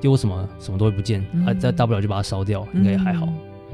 [0.01, 3.29] 丢什么什么都会不见，啊再大不了就把它烧掉，应该也还好，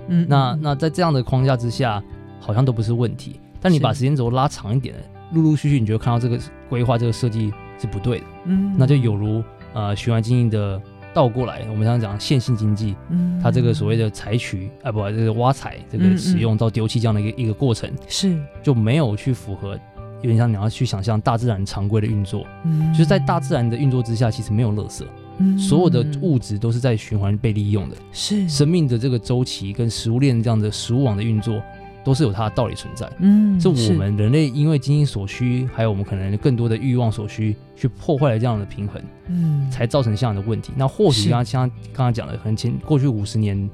[0.09, 2.03] 嗯，那那在这样的框架之下，
[2.41, 4.95] 好像都不是问题，但你把时间轴拉长一点，
[5.33, 9.43] 陆陆续续你就会看到这个规划这个设计是不对的，嗯，那就有如。
[9.77, 10.81] 呃，循环经济的
[11.13, 18.41] 倒过来，我们常常讲线性经济，嗯，它这个所谓的采取啊，不，这个挖采这个使用到丢弃这样的一个一个过程，是。
[18.63, 19.77] 就没有去符合，
[20.23, 25.03] 有点像你要去想象大自然常规的运作，嗯，就是在大自然的运作之下，其实没有垃圾，
[25.39, 28.49] 嗯，所有的物质都是在循环被利用的，是。
[28.49, 31.63] 生命的这个周期跟食物链这样的食物网的运作。
[32.05, 33.67] 都是有它的道理存在，嗯，是。
[33.67, 40.71] 我们人类因为经济所需，还有我们可能更多的欲望所需，去破坏了这样的平衡，嗯，才造成这样的问题。
[40.77, 43.71] 那或许刚刚像刚刚讲的，可能前过去五十年，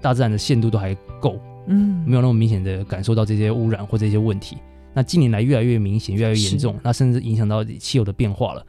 [0.00, 4.56] 大自然的限度都还够，嗯，没有那么明显的感受到这些污染或这些问题。
[4.94, 8.60] 那近年来越来越明显，越来越严重，那甚至影响到气候的变化了，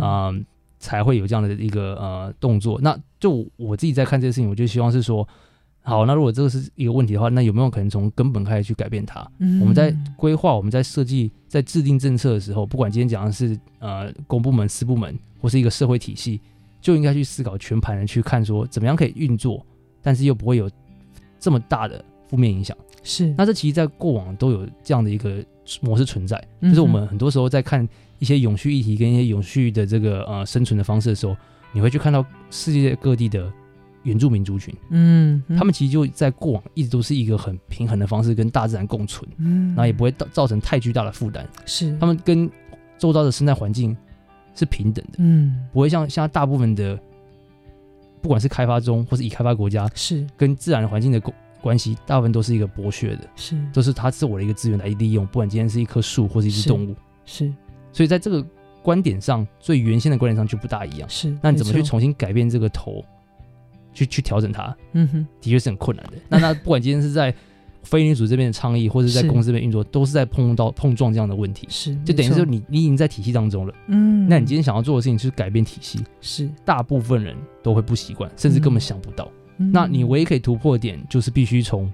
[0.00, 0.40] 啊、呃，
[0.82, 2.78] 才会有这样的一个呃动作。
[2.82, 5.26] 那就我自己在看这个事情，我就希望是说。
[5.84, 9.28] 好，那如果这个是一个问题的话，那有没有可能从根本开始去改变它？
[9.40, 16.40] 嗯、我们在规划、我们在设计、在制定政策的时候，不管今天讲的是呃公部门、私部门或是一个社会体系，
[16.80, 19.66] 就应该去思考全盘的去看，说怎么样可以运作，
[20.00, 20.70] 但是又不会有
[21.40, 22.76] 这么大的负面影响。
[23.02, 25.44] 是，那这其实，在过往都有这样的一个
[25.80, 27.88] 模式存在，就是我们很多时候在看
[28.22, 31.36] 一些永续议题跟一些永续的这个呃生存的方式的时候，
[31.72, 33.52] 你会去看到世界各地的。
[34.04, 41.96] 原住民族群，嗯，他们其实就在过往一直都是一个很平衡的方式跟大自然共存，嗯，然后也不会造造成太巨大的负担，是。
[42.00, 42.50] 他们跟
[42.98, 43.96] 周遭的生态环境
[44.56, 46.98] 是平等的，嗯，不会像现在大部分的，
[48.20, 50.26] 不管是开发中或是已开发国家，是。
[50.36, 53.56] 跟自然环境的关关系，大部分都是一个剥削的，是。
[53.72, 57.54] 都是它是我的一个资源来利用，不管今天是一棵树或是一只动物，是，是
[57.92, 58.44] 所以在这个
[58.82, 63.04] 观点上，最原先的观点上就不大一样，是，那你怎么去重新改变这个头？
[63.94, 66.12] 去去调整它，嗯哼，的确是很困难的。
[66.30, 67.32] 那那不管今天是在
[67.82, 71.66] 非营利组这边的倡议，或者在公司这边运作，都是在碰到碰撞这样的问题。
[71.68, 74.26] 是，就等于说你你已经在体系当中了，嗯。
[74.26, 79.30] 那你今天想要做的事情是改变体系，是大部分人都会不习惯，甚至根本想不到。
[79.58, 81.92] 那你唯一可以突破的点，就是必须从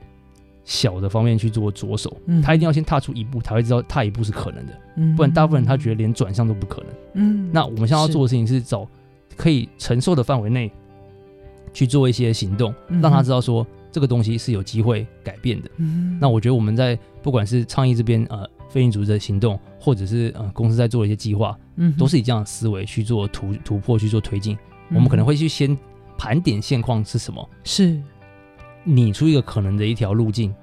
[0.68, 2.14] 小的方面去做着手。
[2.42, 4.72] 他一定要先踏出一步，才会知道踏一步是可能的。
[4.96, 6.90] 嗯，不然大部分人他觉得连转向都不可能。
[7.14, 8.86] 嗯，那我们现在要做的事情是找
[9.36, 10.70] 可以承受的范围内。
[11.74, 15.70] 去做一些行动，让他知道说这个东西是有机会改变的。
[15.76, 24.56] 嗯，那我觉得我们在不管是倡议这边呃非营组织的行动，或者是呃公司在做的一些计划，嗯，都是以这样的思维去做突突破去做推进。
[24.88, 25.76] 我们可能会去先
[26.16, 28.00] 盘点现况是什么，是
[28.88, 30.54] 拟出一个可能的一条路径，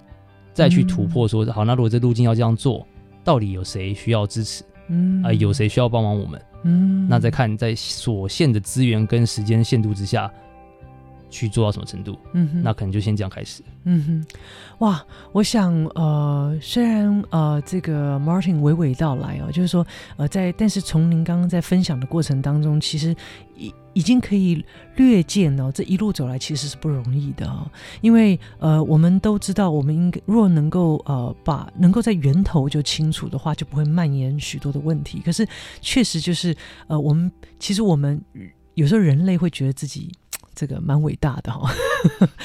[0.54, 2.86] 再去突破说好，那如果这路径要这样做，
[3.24, 4.64] 到底有谁需要支持？
[4.90, 6.42] 嗯啊，有谁需要帮忙我们？
[6.64, 10.32] 嗯，那再看在所限的资源跟时间限度之下。
[11.28, 12.18] 去做到什么程度？
[12.32, 13.62] 嗯哼，那可能就先这样开始。
[13.84, 14.26] 嗯哼，
[14.78, 19.86] 哇，我想呃，虽然呃，这个 Martin 娓娓道来哦，就是说
[20.16, 23.14] 呃，在但是从您刚刚在分享的过程当中，其实
[23.58, 24.64] 已已经可以
[24.98, 27.66] 略见哦，这一路走来其实是不容易的哦，
[28.02, 35.22] 因为呃，我们都知道，我们应该若能够呃把能够在源头就清楚的话，就不会蔓延许多的问题。
[35.26, 35.48] 可是
[35.82, 36.56] 确实就是
[36.88, 38.22] 呃，我们其实我们
[38.76, 40.12] 有时候人类会觉得自己。
[40.56, 41.70] 这个蛮伟大的哈，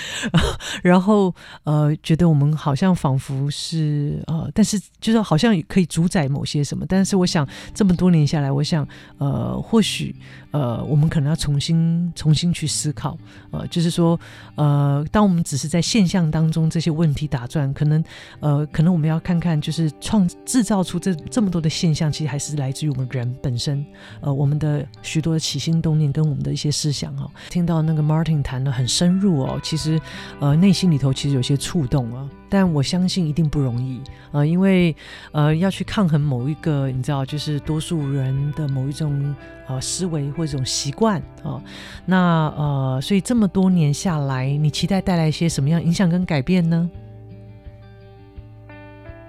[0.82, 8.86] 然后呃，觉得我们好像仿佛是呃，但是就是好像可以主宰某些什么，但是我想这么多年下来，我想
[9.18, 10.14] 呃，或许
[10.50, 13.16] 呃，我们可能要重新重新去思考，
[13.52, 14.18] 呃，就是说
[14.56, 18.02] 呃，当我们只是在现象当中这些问题打转，可能
[18.40, 23.86] 呃，可能我们要看看，就是创制造出这这么多的现象，其实还是来自于我们人本身，
[24.20, 27.99] 呃，我们的许多的起心动念跟我们的一些思想哈，听到那个。
[28.02, 30.00] Martin 谈得很深入哦，其实，
[30.38, 34.00] 呃，内心里头其实有些触动啊，但我相信一定不容易，
[34.32, 34.94] 呃，因为
[35.32, 39.34] 呃要去抗衡某一个你知道，就是多数人的某一种
[39.66, 41.60] 呃思维或者一种习惯啊，
[42.06, 46.90] 那呃，所以这么多年下来，你期待带来一些什么样影响跟改变呢？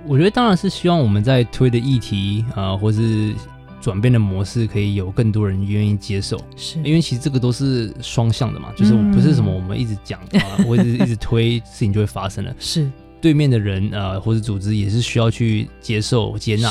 [0.07, 3.35] 我觉得当然是希望我们在推的议题啊，或是。
[3.81, 6.77] 转变的模式可以有更多人愿意接受，是。
[6.83, 12.89] 因为其实这个都是双向的嘛，就是不是什么我们一直讲啊， 或者一直推事情就会发生了，是。
[13.19, 16.69] 对面的人啊、呃、或者组织也是需要去接受接纳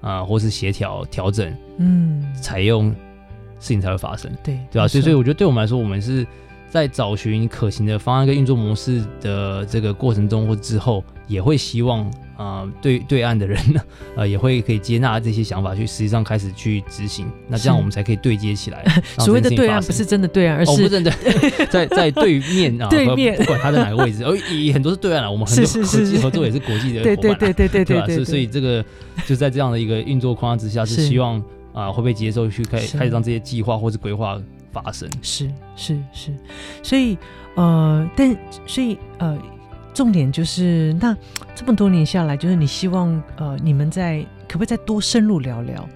[0.00, 4.30] 啊、呃，或是协调调整，嗯，采用事情才会发生。
[4.42, 4.88] 对，对吧？
[4.88, 6.26] 所以，所以我觉得对我们来说，我们是
[6.70, 12.10] 在找寻可行的方案跟运作模式的这个过程中或之后，也会希望。
[12.40, 13.80] 啊、呃，对对岸的人呢，
[14.16, 18.82] 呃，也会可以接纳这些想法，去实际上开始去执行，那这样我们才可以对接起来。
[19.20, 21.12] 所谓的对岸不是真的对岸，而是、哦、不是真的
[21.68, 25.30] 在在对面啊，对面不管他在哪个位置，而，也很多是对岸了。
[25.30, 28.06] 我们很多国际合作也是国际的伙伴，对对对对对对吧？
[28.06, 28.82] 所以所以这个
[29.26, 31.36] 就在这样的一个运作框架之下，是希望
[31.74, 34.40] 啊、呃、会被接受去开开始让这些计划或是规划
[34.72, 35.08] 发生。
[35.22, 36.32] 是是是，
[36.82, 37.16] 所以
[37.54, 39.38] 呃，但所以呃。
[39.92, 41.14] 重点就是，那
[41.52, 45.86] 这么多年下来，就是你希望呃，你们在可不可以再多深入聊聊？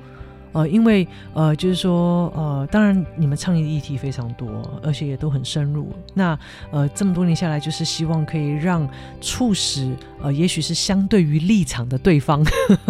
[0.54, 4.48] 呃，因为呃，就是说呃，当然你们倡议的议题非常多，
[4.82, 5.92] 而且也都很深入。
[6.14, 6.38] 那
[6.70, 8.88] 呃，这么多年下来，就是希望可以让
[9.20, 12.42] 促使呃，也许是相对于立场的对方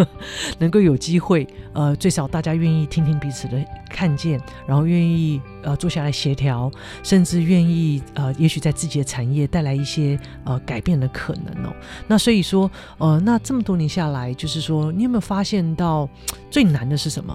[0.61, 6.71] 能够有机会呃，最少大家愿意听听彼此的看见，然后愿意呃坐下来协调，
[7.03, 11.75] 甚至愿意呃，也许在自己的产业带来一些呃改变的可能哦。
[12.07, 16.07] 那所以说呃，那这么多年下来，就是说你有没有发现到
[16.51, 17.35] 最难的是什么？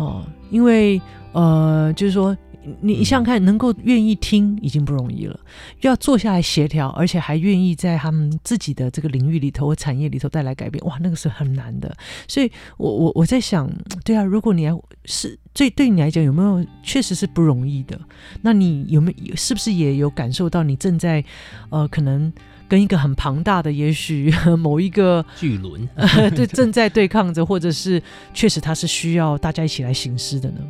[0.00, 1.00] 哦，因为
[1.32, 5.38] 呃，就是说，你你想想看，能够愿意听已经不容易了，
[5.80, 11.94] 要坐下来协调，而且还愿意在他们自己的这个领域里头或产业里头带来改变，哇，那个是很难的。
[12.28, 13.70] 所以我我我在想，
[14.04, 17.98] 对啊，如果你要是对对你来讲有没有确实是不容易的，
[18.42, 21.24] 那你有没有是不是也有感受到你正在
[21.70, 22.32] 呃可能？
[22.70, 25.88] 跟一个很庞大的，也许 某一个巨轮，
[26.36, 28.00] 对，正在对抗着，或者是
[28.32, 30.60] 确实它是需要大家一起来行事的呢？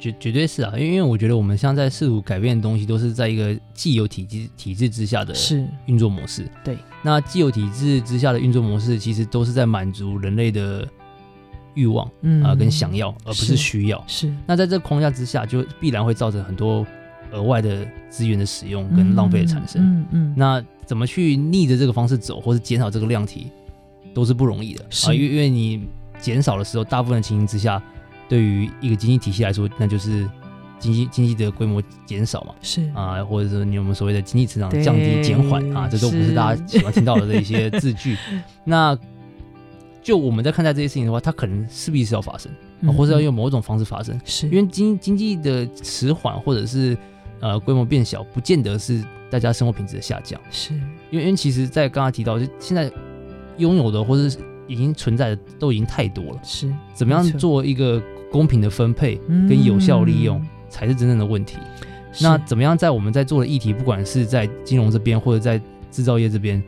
[0.00, 5.34] 绝绝对是啊，因为我觉得我们现在试图改变的东西，都是在一个既有体制体制之下的
[5.86, 6.50] 运作模式。
[6.64, 10.88] 对，那既有体制之下的运作模式，其实都是在满足人类的
[11.74, 14.02] 欲望啊、嗯呃、跟想要，而不是需要。
[14.06, 16.86] 是，是那在这个框架之下，就必然会造成很多
[17.32, 19.82] 额外的资源的使用跟浪费的产生。
[19.82, 20.64] 嗯嗯，嗯，那。
[20.86, 23.46] 怎么去逆着这个方式走，或是减少这个量体，
[24.12, 25.14] 都是不容易的啊！
[25.14, 25.86] 因为因为你
[26.18, 27.80] 减少的时候，大部分情形之下，
[28.30, 30.26] 对于一个经济体系来说，那就是
[30.78, 32.88] 经济经济的规模减少嘛，是。
[32.94, 38.16] 啊，或者说你有没有所谓的经济成长降低减缓啊，这都不是大家喜欢听到的这一些字句。
[38.64, 38.96] 那
[40.00, 42.50] 就我们在看待这些事情的话，它可能势必是要发生，
[42.86, 44.46] 啊、或者要用某种方式发生，是。
[44.46, 46.96] 因为经经济的迟缓或者是
[47.40, 49.04] 呃规模变小，不见得是。
[49.30, 50.74] 大家生活品质的下降，是。
[51.08, 52.90] 因为因为其实，在刚刚提到，就现在
[53.58, 59.16] 拥有的或者是已经存在的都已经太多了，是怎么样做一个公平的分配
[59.48, 61.56] 跟有效利用才是真正的问题。
[61.60, 61.88] 嗯、
[62.20, 66.62] 那怎么样在我们在做的议题，不管是在金融这边或者在制造业这边，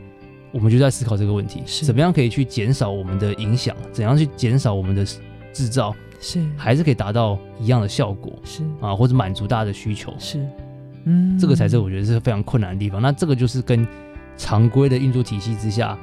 [0.51, 3.75] 我们就在思考这个问题：怎么样可以去减少我们的影响？
[3.91, 5.05] 怎样去减少我们的
[5.53, 5.95] 制造？
[6.19, 8.33] 是还是可以达到一样的效果？
[8.45, 10.13] 是啊，或者满足大家的需求？
[10.17, 10.45] 是。
[11.05, 13.01] 嗯，这个才是我觉得是非常困难的地方。
[13.01, 13.85] 那这个就是跟
[14.37, 15.97] 常规的运作体系之下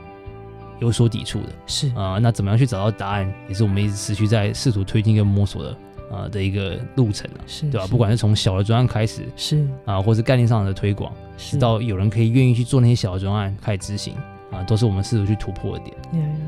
[0.80, 1.48] 有所抵触的。
[1.66, 5.70] 是啊、呃，那怎么样去找到答案，也是我们一直持续在试图推进跟摸索的
[6.10, 7.86] 啊、呃、的一个路程啊，是对吧？
[7.86, 14.14] 不管是从小的专案开始，是啊、呃，或是概念上的推广，直到有人可以愿意去做那些小的专案开始执行
[14.50, 15.96] 啊、呃，都是我们试图去突破的点。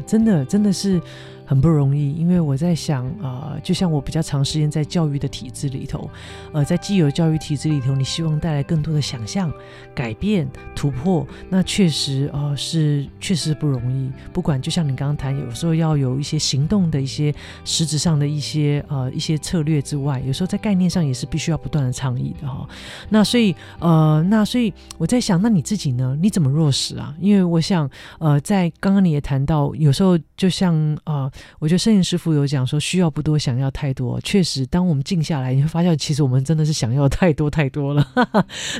[0.06, 1.00] 真的真的是。
[1.44, 6.08] 很不容易，因为我在想啊、呃，就像我比较长时间在教育的体制里头，
[6.52, 9.52] 呃，在既有教育体制里头，你希望带来更多的想象、
[9.94, 14.10] 改变、突破，那确实、呃、是确实不容易。
[14.32, 22.66] 不管就像你刚刚谈，有时候要有一些行动的一些实质上的一些呃一些策略之外，有时候在概念上也是必须要不断的倡议的哈。
[23.10, 26.16] 那所以呃，那所以我在想，那你自己呢？
[26.20, 27.14] 你怎么落实啊？
[27.20, 30.74] 因为我想呃，在刚刚你也谈到，有时候就像
[31.04, 31.24] 啊。
[31.24, 34.20] 呃我觉得摄影师傅有讲说，需要不多，想要太多。
[34.20, 38.06] 确实，当我们静下来，你会发现，其实我们真的是想要太多太多了。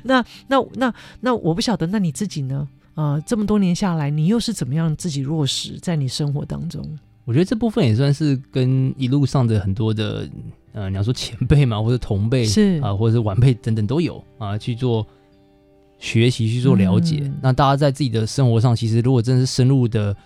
[0.04, 2.68] 那那那那，我不晓得，那你自己呢？
[2.94, 6.84] 啊、呃，这么多年下来，你又是怎么样自己落实在你生活当中？
[7.24, 10.28] 我觉得这部分也算是跟一路上的很多的，
[10.72, 15.06] 呃，你要说前辈嘛，或者同辈是啊、呃，或者是晚辈等等都有啊、呃，去做
[15.98, 17.34] 学习，去做了解、嗯。
[17.40, 20.16] 那大家在自己的生活上，其实如果真的是深入的。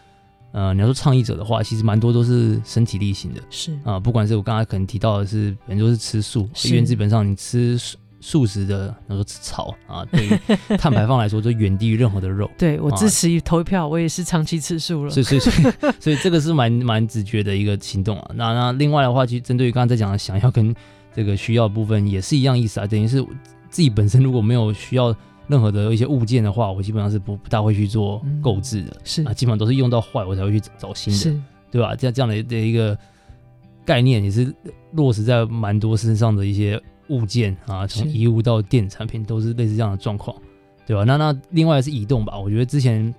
[0.56, 10.30] 呃，你要说倡议者的话，其实蛮多都是身体力行的，是啊、呃，不管是我刚才可能提到的是，很多是吃素，因为基本上你吃素素食的，那说吃草啊，对于
[10.78, 12.50] 碳排放来说，就远低于任何的肉。
[12.56, 15.10] 对，我支持投一票，我也是长期吃素了。
[15.10, 18.30] 所以，所以，所以，所以 这个是蛮蛮直觉的一个行动啊。
[18.34, 20.74] 那那另外的话，其实针对于刚才在讲的想要跟
[21.14, 23.22] 这个需要的部分，也是一样意思啊，等于是
[23.68, 25.14] 自己本身如果没有需要。
[25.48, 31.40] 任何的一些物件的话，我基本上是不不大会去做购置的，嗯、是啊，基本上都是用到坏我才会去找新的，
[31.70, 31.94] 对吧？
[31.94, 32.98] 这样这样的的一个
[33.84, 34.52] 概念也是
[34.92, 40.36] 落实在蛮多身上的一些物件啊，从衣物到电子产品都是类似这样的状况，
[40.84, 41.04] 对吧？
[41.04, 43.14] 那那另外是移动吧，我觉得之前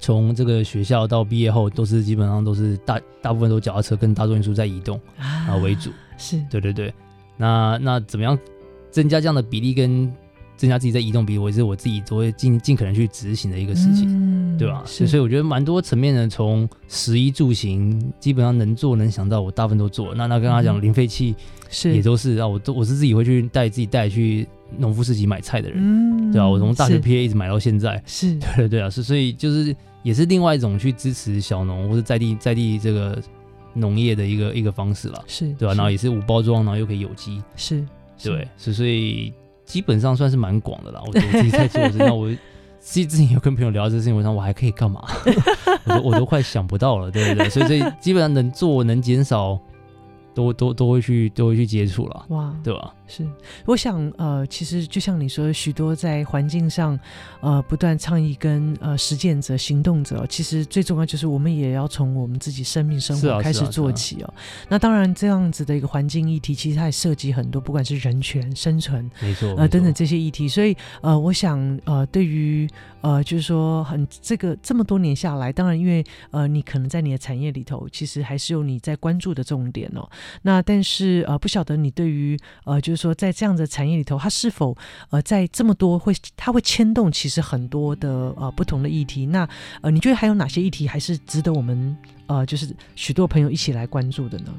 [0.00, 6.92] 从这个学校到毕业后，都是基本上都是大大部分都脚踏车跟大众运输在移动啊为主，是对对对。
[7.36, 8.36] 那那怎么样
[8.90, 10.12] 增加这样的比例跟？
[10.56, 14.82] 增加自己在移动比，我也是我自己都会尽尽可能去执行的一个事情，嗯、对吧？
[14.86, 20.14] 所以我觉得蛮多层面的，从食衣住行，基本上能做能想到，我大部分都做。
[20.14, 21.34] 那那跟他讲零废弃
[21.68, 24.46] 是也都是啊，我都我是自己会去带自己带去
[24.78, 26.48] 农夫市集买菜的人，嗯、对吧？
[26.48, 33.20] 我从大学毕业一直买到现在，是对对对啊，是所以就是也是另外一种去支持小农或者在地在地这个
[33.72, 35.74] 农业的一个一个方式了，是对吧？
[35.74, 37.84] 然后也是无包装，然后又可以有机，是
[38.22, 39.32] 对，是所以。
[39.64, 42.28] 基本上算是蛮广的啦，我我自己在做的 那我
[42.78, 45.02] 自己之前有跟朋友聊这个事情，我想我还可以干嘛？
[45.86, 47.48] 我都我都快想不到了，对不对？
[47.48, 49.58] 所以所以基本上能做能减少。
[50.34, 52.92] 都都都会去都会去接触了，哇，对吧？
[53.06, 53.26] 是，
[53.66, 56.98] 我想呃，其实就像你说，许多在环境上
[57.40, 64.34] 呃不断倡议跟呃实践者、行动者，其实最重要就是我们也要从我们自己生命生活开始做起哦。
[64.68, 70.48] 那当然，这样子的一个环境议题，其实它也涉及很多，不管是人权、生存，没错，呃等等这些议题。
[70.48, 72.68] 所以呃，我想呃，对于
[73.02, 80.08] 呃，就是说很这个这么多年下来，当然因为呃，你可能在你的产业里头，其实还是有你在关注的重点哦。
[80.42, 84.76] 那但是呃，不晓得你对于呃，就是说在这样的产业里头，它是否
[85.10, 89.26] 呃在这么多会，它会牵动其实很多的呃不同的议题。
[89.26, 89.48] 那
[89.82, 91.96] 呃，你觉得还有哪些议题还是值得我们
[92.26, 94.52] 呃，就是许多朋友一起来关注的呢？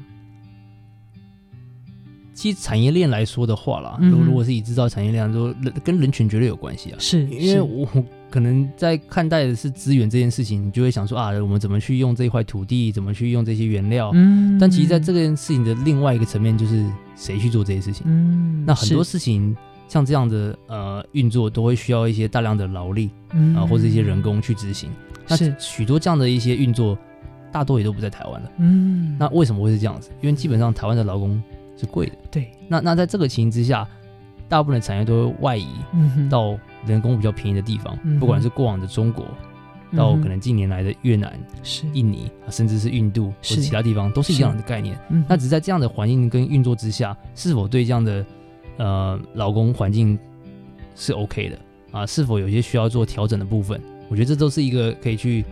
[2.34, 6.96] 其实产业链来说的话啦，如、嗯、如果是以制造产业链来说，人跟人群绝对有关系啊。
[6.98, 7.88] 是，因为我。
[8.36, 14.10] 可能在看待的是资源这件事情，你就会想说啊，我们怎么去用这块土地，怎么去用这些原料？
[14.12, 16.84] 嗯，但其实在这件事情的另外一个层面，就是
[17.16, 18.02] 谁去做这些事情？
[18.04, 19.56] 嗯，那很多事情
[19.88, 24.90] 像这样的呃运作，都会需要一些大量的劳力，嗯，啊或者一些人工去执行。
[25.26, 26.98] 那许多这样的一些运作，
[27.50, 28.50] 大多也都不在台湾了。
[28.58, 30.10] 嗯，那为什么会是这样子？
[30.20, 31.42] 因为基本上台湾的劳工
[31.74, 32.12] 是贵的。
[32.30, 33.88] 对，那那在这个情形之下，
[34.46, 35.68] 大部分的产业都会外移
[36.28, 36.54] 到。
[36.86, 39.26] 人工比较便宜的地方，嗯、不管是过往的中国，
[39.96, 41.32] 到可能近年来的越南、
[41.62, 44.98] 是印尼，甚至是印度或其他地方，都是一样的概念。
[45.28, 48.24] 那只是在这样的环境跟运作之下，是否对这样的
[48.78, 50.18] 呃劳工环境
[50.94, 51.58] 是 OK 的
[51.90, 52.06] 啊？
[52.06, 53.80] 是否有些需要做调整的部分？
[54.08, 55.44] 我觉得这都是一个可以去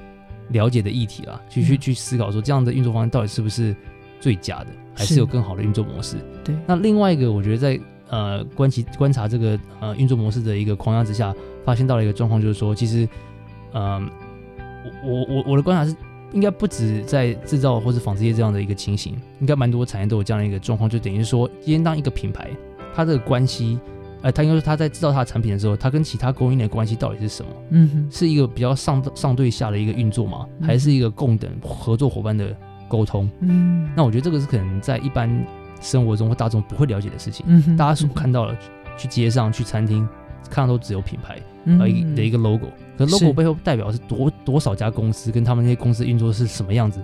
[0.51, 3.75] 了解的议题啦，去去去思考说这样的运作方案到底是不是
[4.21, 6.17] 最佳的，还是有更好的运作模式？
[6.45, 6.55] 对。
[6.67, 7.81] 那另外一个，我觉得在
[8.11, 11.35] 呃，观其观察这个呃运作模式的一个框架之下，
[11.65, 13.09] 发现到了一个状况，就是说，其实，
[13.73, 13.99] 呃，
[15.03, 15.97] 我我我的观察是，
[16.33, 22.51] 应该不止在制造或是纺织业这样的一个情形，应该蛮多产业都有这样的一个状况，就等于说，今天当一个品牌，
[22.95, 23.79] 它这个关系，
[24.21, 27.51] 呃，它应该说它在制造它的产品的时候，它跟其他供应链的关系到底是什么？
[27.71, 30.47] 嗯哼，是一个比较上上对下的一个运作吗？
[30.61, 32.55] 还是一个共等合作伙伴的
[32.87, 33.31] 沟通？
[33.41, 35.45] 嗯，那我觉得这个是可能在一般。
[35.85, 38.59] 生活中或大众不会了解的事情，大家所看到的，嗯、
[38.97, 40.09] 去街上、去餐厅
[40.51, 47.01] 看到都只有品牌呃的一个 logo，可 logo 背后代表是多多少家公司，跟他们那些公司运作是什么样子，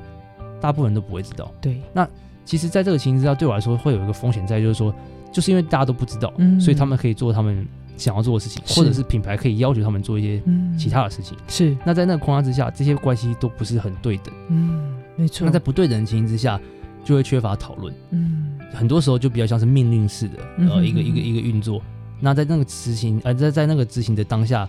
[0.60, 1.52] 大部分人都不会知道。
[1.60, 2.08] 对，那
[2.44, 4.92] 其实，在这个情形之下，对我来说会有一个风险在，就是说，
[5.30, 7.64] 就是因为大家都不知道，嗯、所以他们可以做他们
[7.96, 10.42] 想要做的事情，或者是品牌可以要求他们做一些
[10.76, 11.36] 其他的事情。
[11.48, 14.34] 是，那在那个框架之下，这些关系都不是很对等。
[14.48, 15.44] 嗯，没错。
[15.44, 16.60] 那在不对等的情形之下，
[17.04, 17.94] 就会缺乏讨论。
[18.10, 18.58] 嗯。
[18.72, 21.82] 很多时候就比较像是命令式的，呃，一个一个一个运作。
[22.20, 24.68] 那在那个执行，呃，在在那个执行的当下，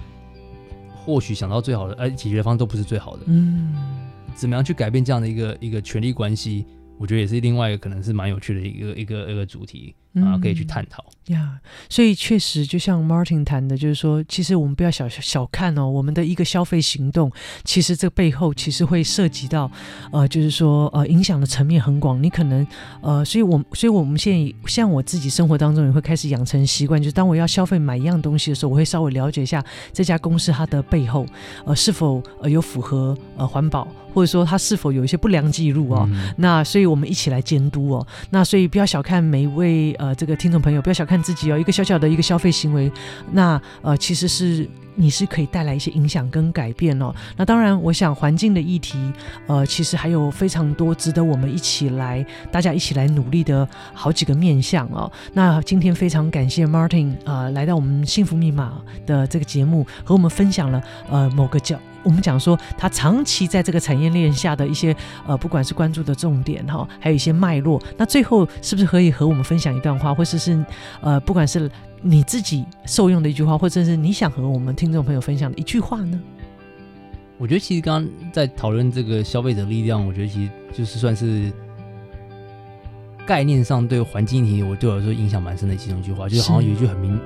[0.95, 3.23] 或许想到最好的，呃，解决方案都不是最好的。
[3.27, 3.75] 嗯，
[4.33, 6.65] 怎么样去改变这样的一个一个权力关系？
[6.97, 9.93] 我觉得也是另外一个可能是蛮有趣的一个一个一个主题。
[10.15, 11.59] 啊，可以去探讨呀。
[11.61, 17.31] Yeah, 所以确实，就像 Martin 谈的，就是说，其实我们不要小小看哦，我们的一个消费行动，
[17.63, 19.71] 其实这背后其实会涉及到，
[20.11, 22.21] 呃，就是说，呃，影响的层面很广。
[22.21, 22.67] 你可能，
[23.01, 31.25] 呃，所以我，所以我们现在，像我自己生活当中也会开始养成习惯，就是当我要消费买一样东西的时候，我会稍微了解一下这家公司它的背后，
[31.65, 36.05] 呃，是否呃有符合呃环保，或者说它是否有一些不良记录哦。
[36.11, 38.05] 嗯、那所以我们一起来监督哦。
[38.31, 39.95] 那所以不要小看每一位。
[40.01, 42.91] 呃，这个听众朋友不要小看自己哦，一个小小的一个消费行为，
[43.31, 47.13] 那呃其实是你是可以带来一些影响跟改变哦。
[47.37, 48.97] 那当然，我想环境的议题，
[49.45, 55.11] 呃，其实还有非常多值得我们一起来，大家一起来努力的好几个面向哦。
[55.33, 60.81] 那今天非常感谢 Martin 呃来到我们幸福密码的这个节目，和我们分享了
[61.11, 61.79] 呃某个角。
[62.03, 64.95] 我们讲说他长期在这个产业链下的一些
[65.27, 67.81] 呃，不管是关注的重点哈，还有一些脉络。
[67.97, 70.65] 那最后是不是可以和我们分享一段话，或者是，是
[71.01, 71.69] 呃，不管是
[72.01, 76.19] 你自己受用的一句话，或者是你想和我们听众朋友分享的一句话呢？
[77.37, 81.51] 我觉得其实刚刚在讨论这个消费者力量，我觉得其实就是算是
[83.25, 87.19] 概念上对环境议题，我对我来说影响蛮深的其中一句话，就是好像有一句很明，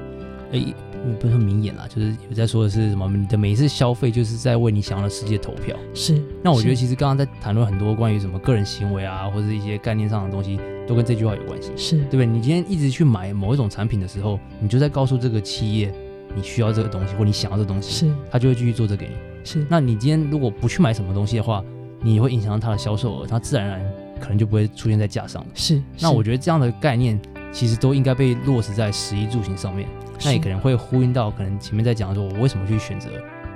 [0.51, 0.73] 哎。
[1.21, 3.07] 不是说名言啦，就是有在说的是什么？
[3.07, 5.77] 你的每一次消费就是在为你想要的世界投票。
[5.93, 6.19] 是。
[6.43, 11.71] 那我觉得其实刚刚在谈论很多关于什么个人行为啊，或者一些概念上的东西，都跟这句话有关系。
[11.77, 12.25] 是对不对？
[12.25, 15.93] 你今天一直去买某一种产品的时候，你就在告诉这个企业
[16.35, 19.13] 你需要这个东西，或你想要这个东西，是，他就会继续做这给你。
[19.43, 19.63] 是。
[19.69, 21.63] 那你今天如果不去买什么东西的话，
[22.01, 25.47] 你会影响到它的销售额，它自然而然可能就不会出现在架上了。
[25.53, 25.79] 是。
[25.99, 27.21] 那我觉得这样的概念
[27.55, 29.87] 其实都应该被落实在食衣住行上面。
[30.25, 33.09] 那也可能会呼应到，可能前面在讲说，我为什么去选择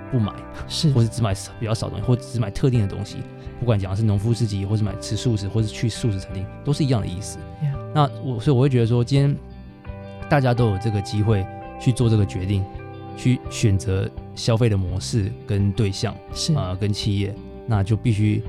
[0.09, 0.31] 不买，
[0.69, 3.17] 是，或者只买比较少东西，或者只买特定的东西，
[3.59, 7.39] 不管讲的是农夫市集，或是买吃素食，或是去素食餐厅，都是一样的意思。
[7.61, 7.77] Yeah.
[7.93, 9.35] 那我所以我会觉得说，今天
[10.29, 11.45] 大家都有这个机会
[11.77, 12.63] 去做这个决定，
[13.17, 17.35] 去选择消费的模式跟对象，是啊、呃，跟企业，
[17.67, 18.41] 那就必须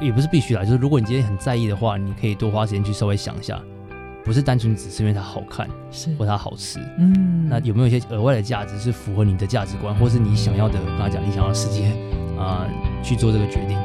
[0.00, 3.60] 也不是必须啦，就是如果你今天很在意的话，你可以多花时间去稍微想一下。
[4.24, 10.78] 不是单纯只是因为它好看，是或它好吃，嗯，那有没有一些额外的价值是符合你的价值观，或是你想要的？
[10.98, 11.86] 刚才讲你想要的世界
[12.38, 12.70] 啊、呃，
[13.02, 13.78] 去做这个决定，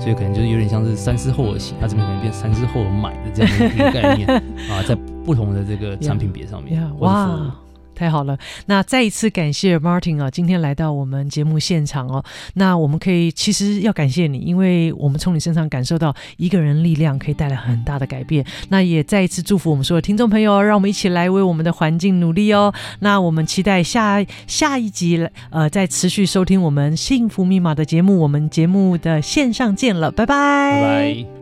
[0.00, 4.28] 所以可能就是有点像是三思后而行，它这边可能变三思后而买的这样的一个概念
[4.70, 4.94] 啊，在
[5.24, 7.54] 不同的这个产品别上面，哇。
[8.00, 12.24] 太好了，那再一次感谢 Martin 啊，今天来到我们节目现场哦。
[12.54, 18.42] 那我们可以其实要感谢你，因为我们从你身上感受到一个人力量可以带来很大的改变。
[18.70, 22.72] 那也再一次祝福我们所有听众朋友，让我们一起来为我们的环境努力哦。
[23.00, 30.80] 那我们期待下下一集呃，再持续收听我们幸福密码的节目，我们节目的线上见了，拜拜。
[30.80, 31.39] 拜拜。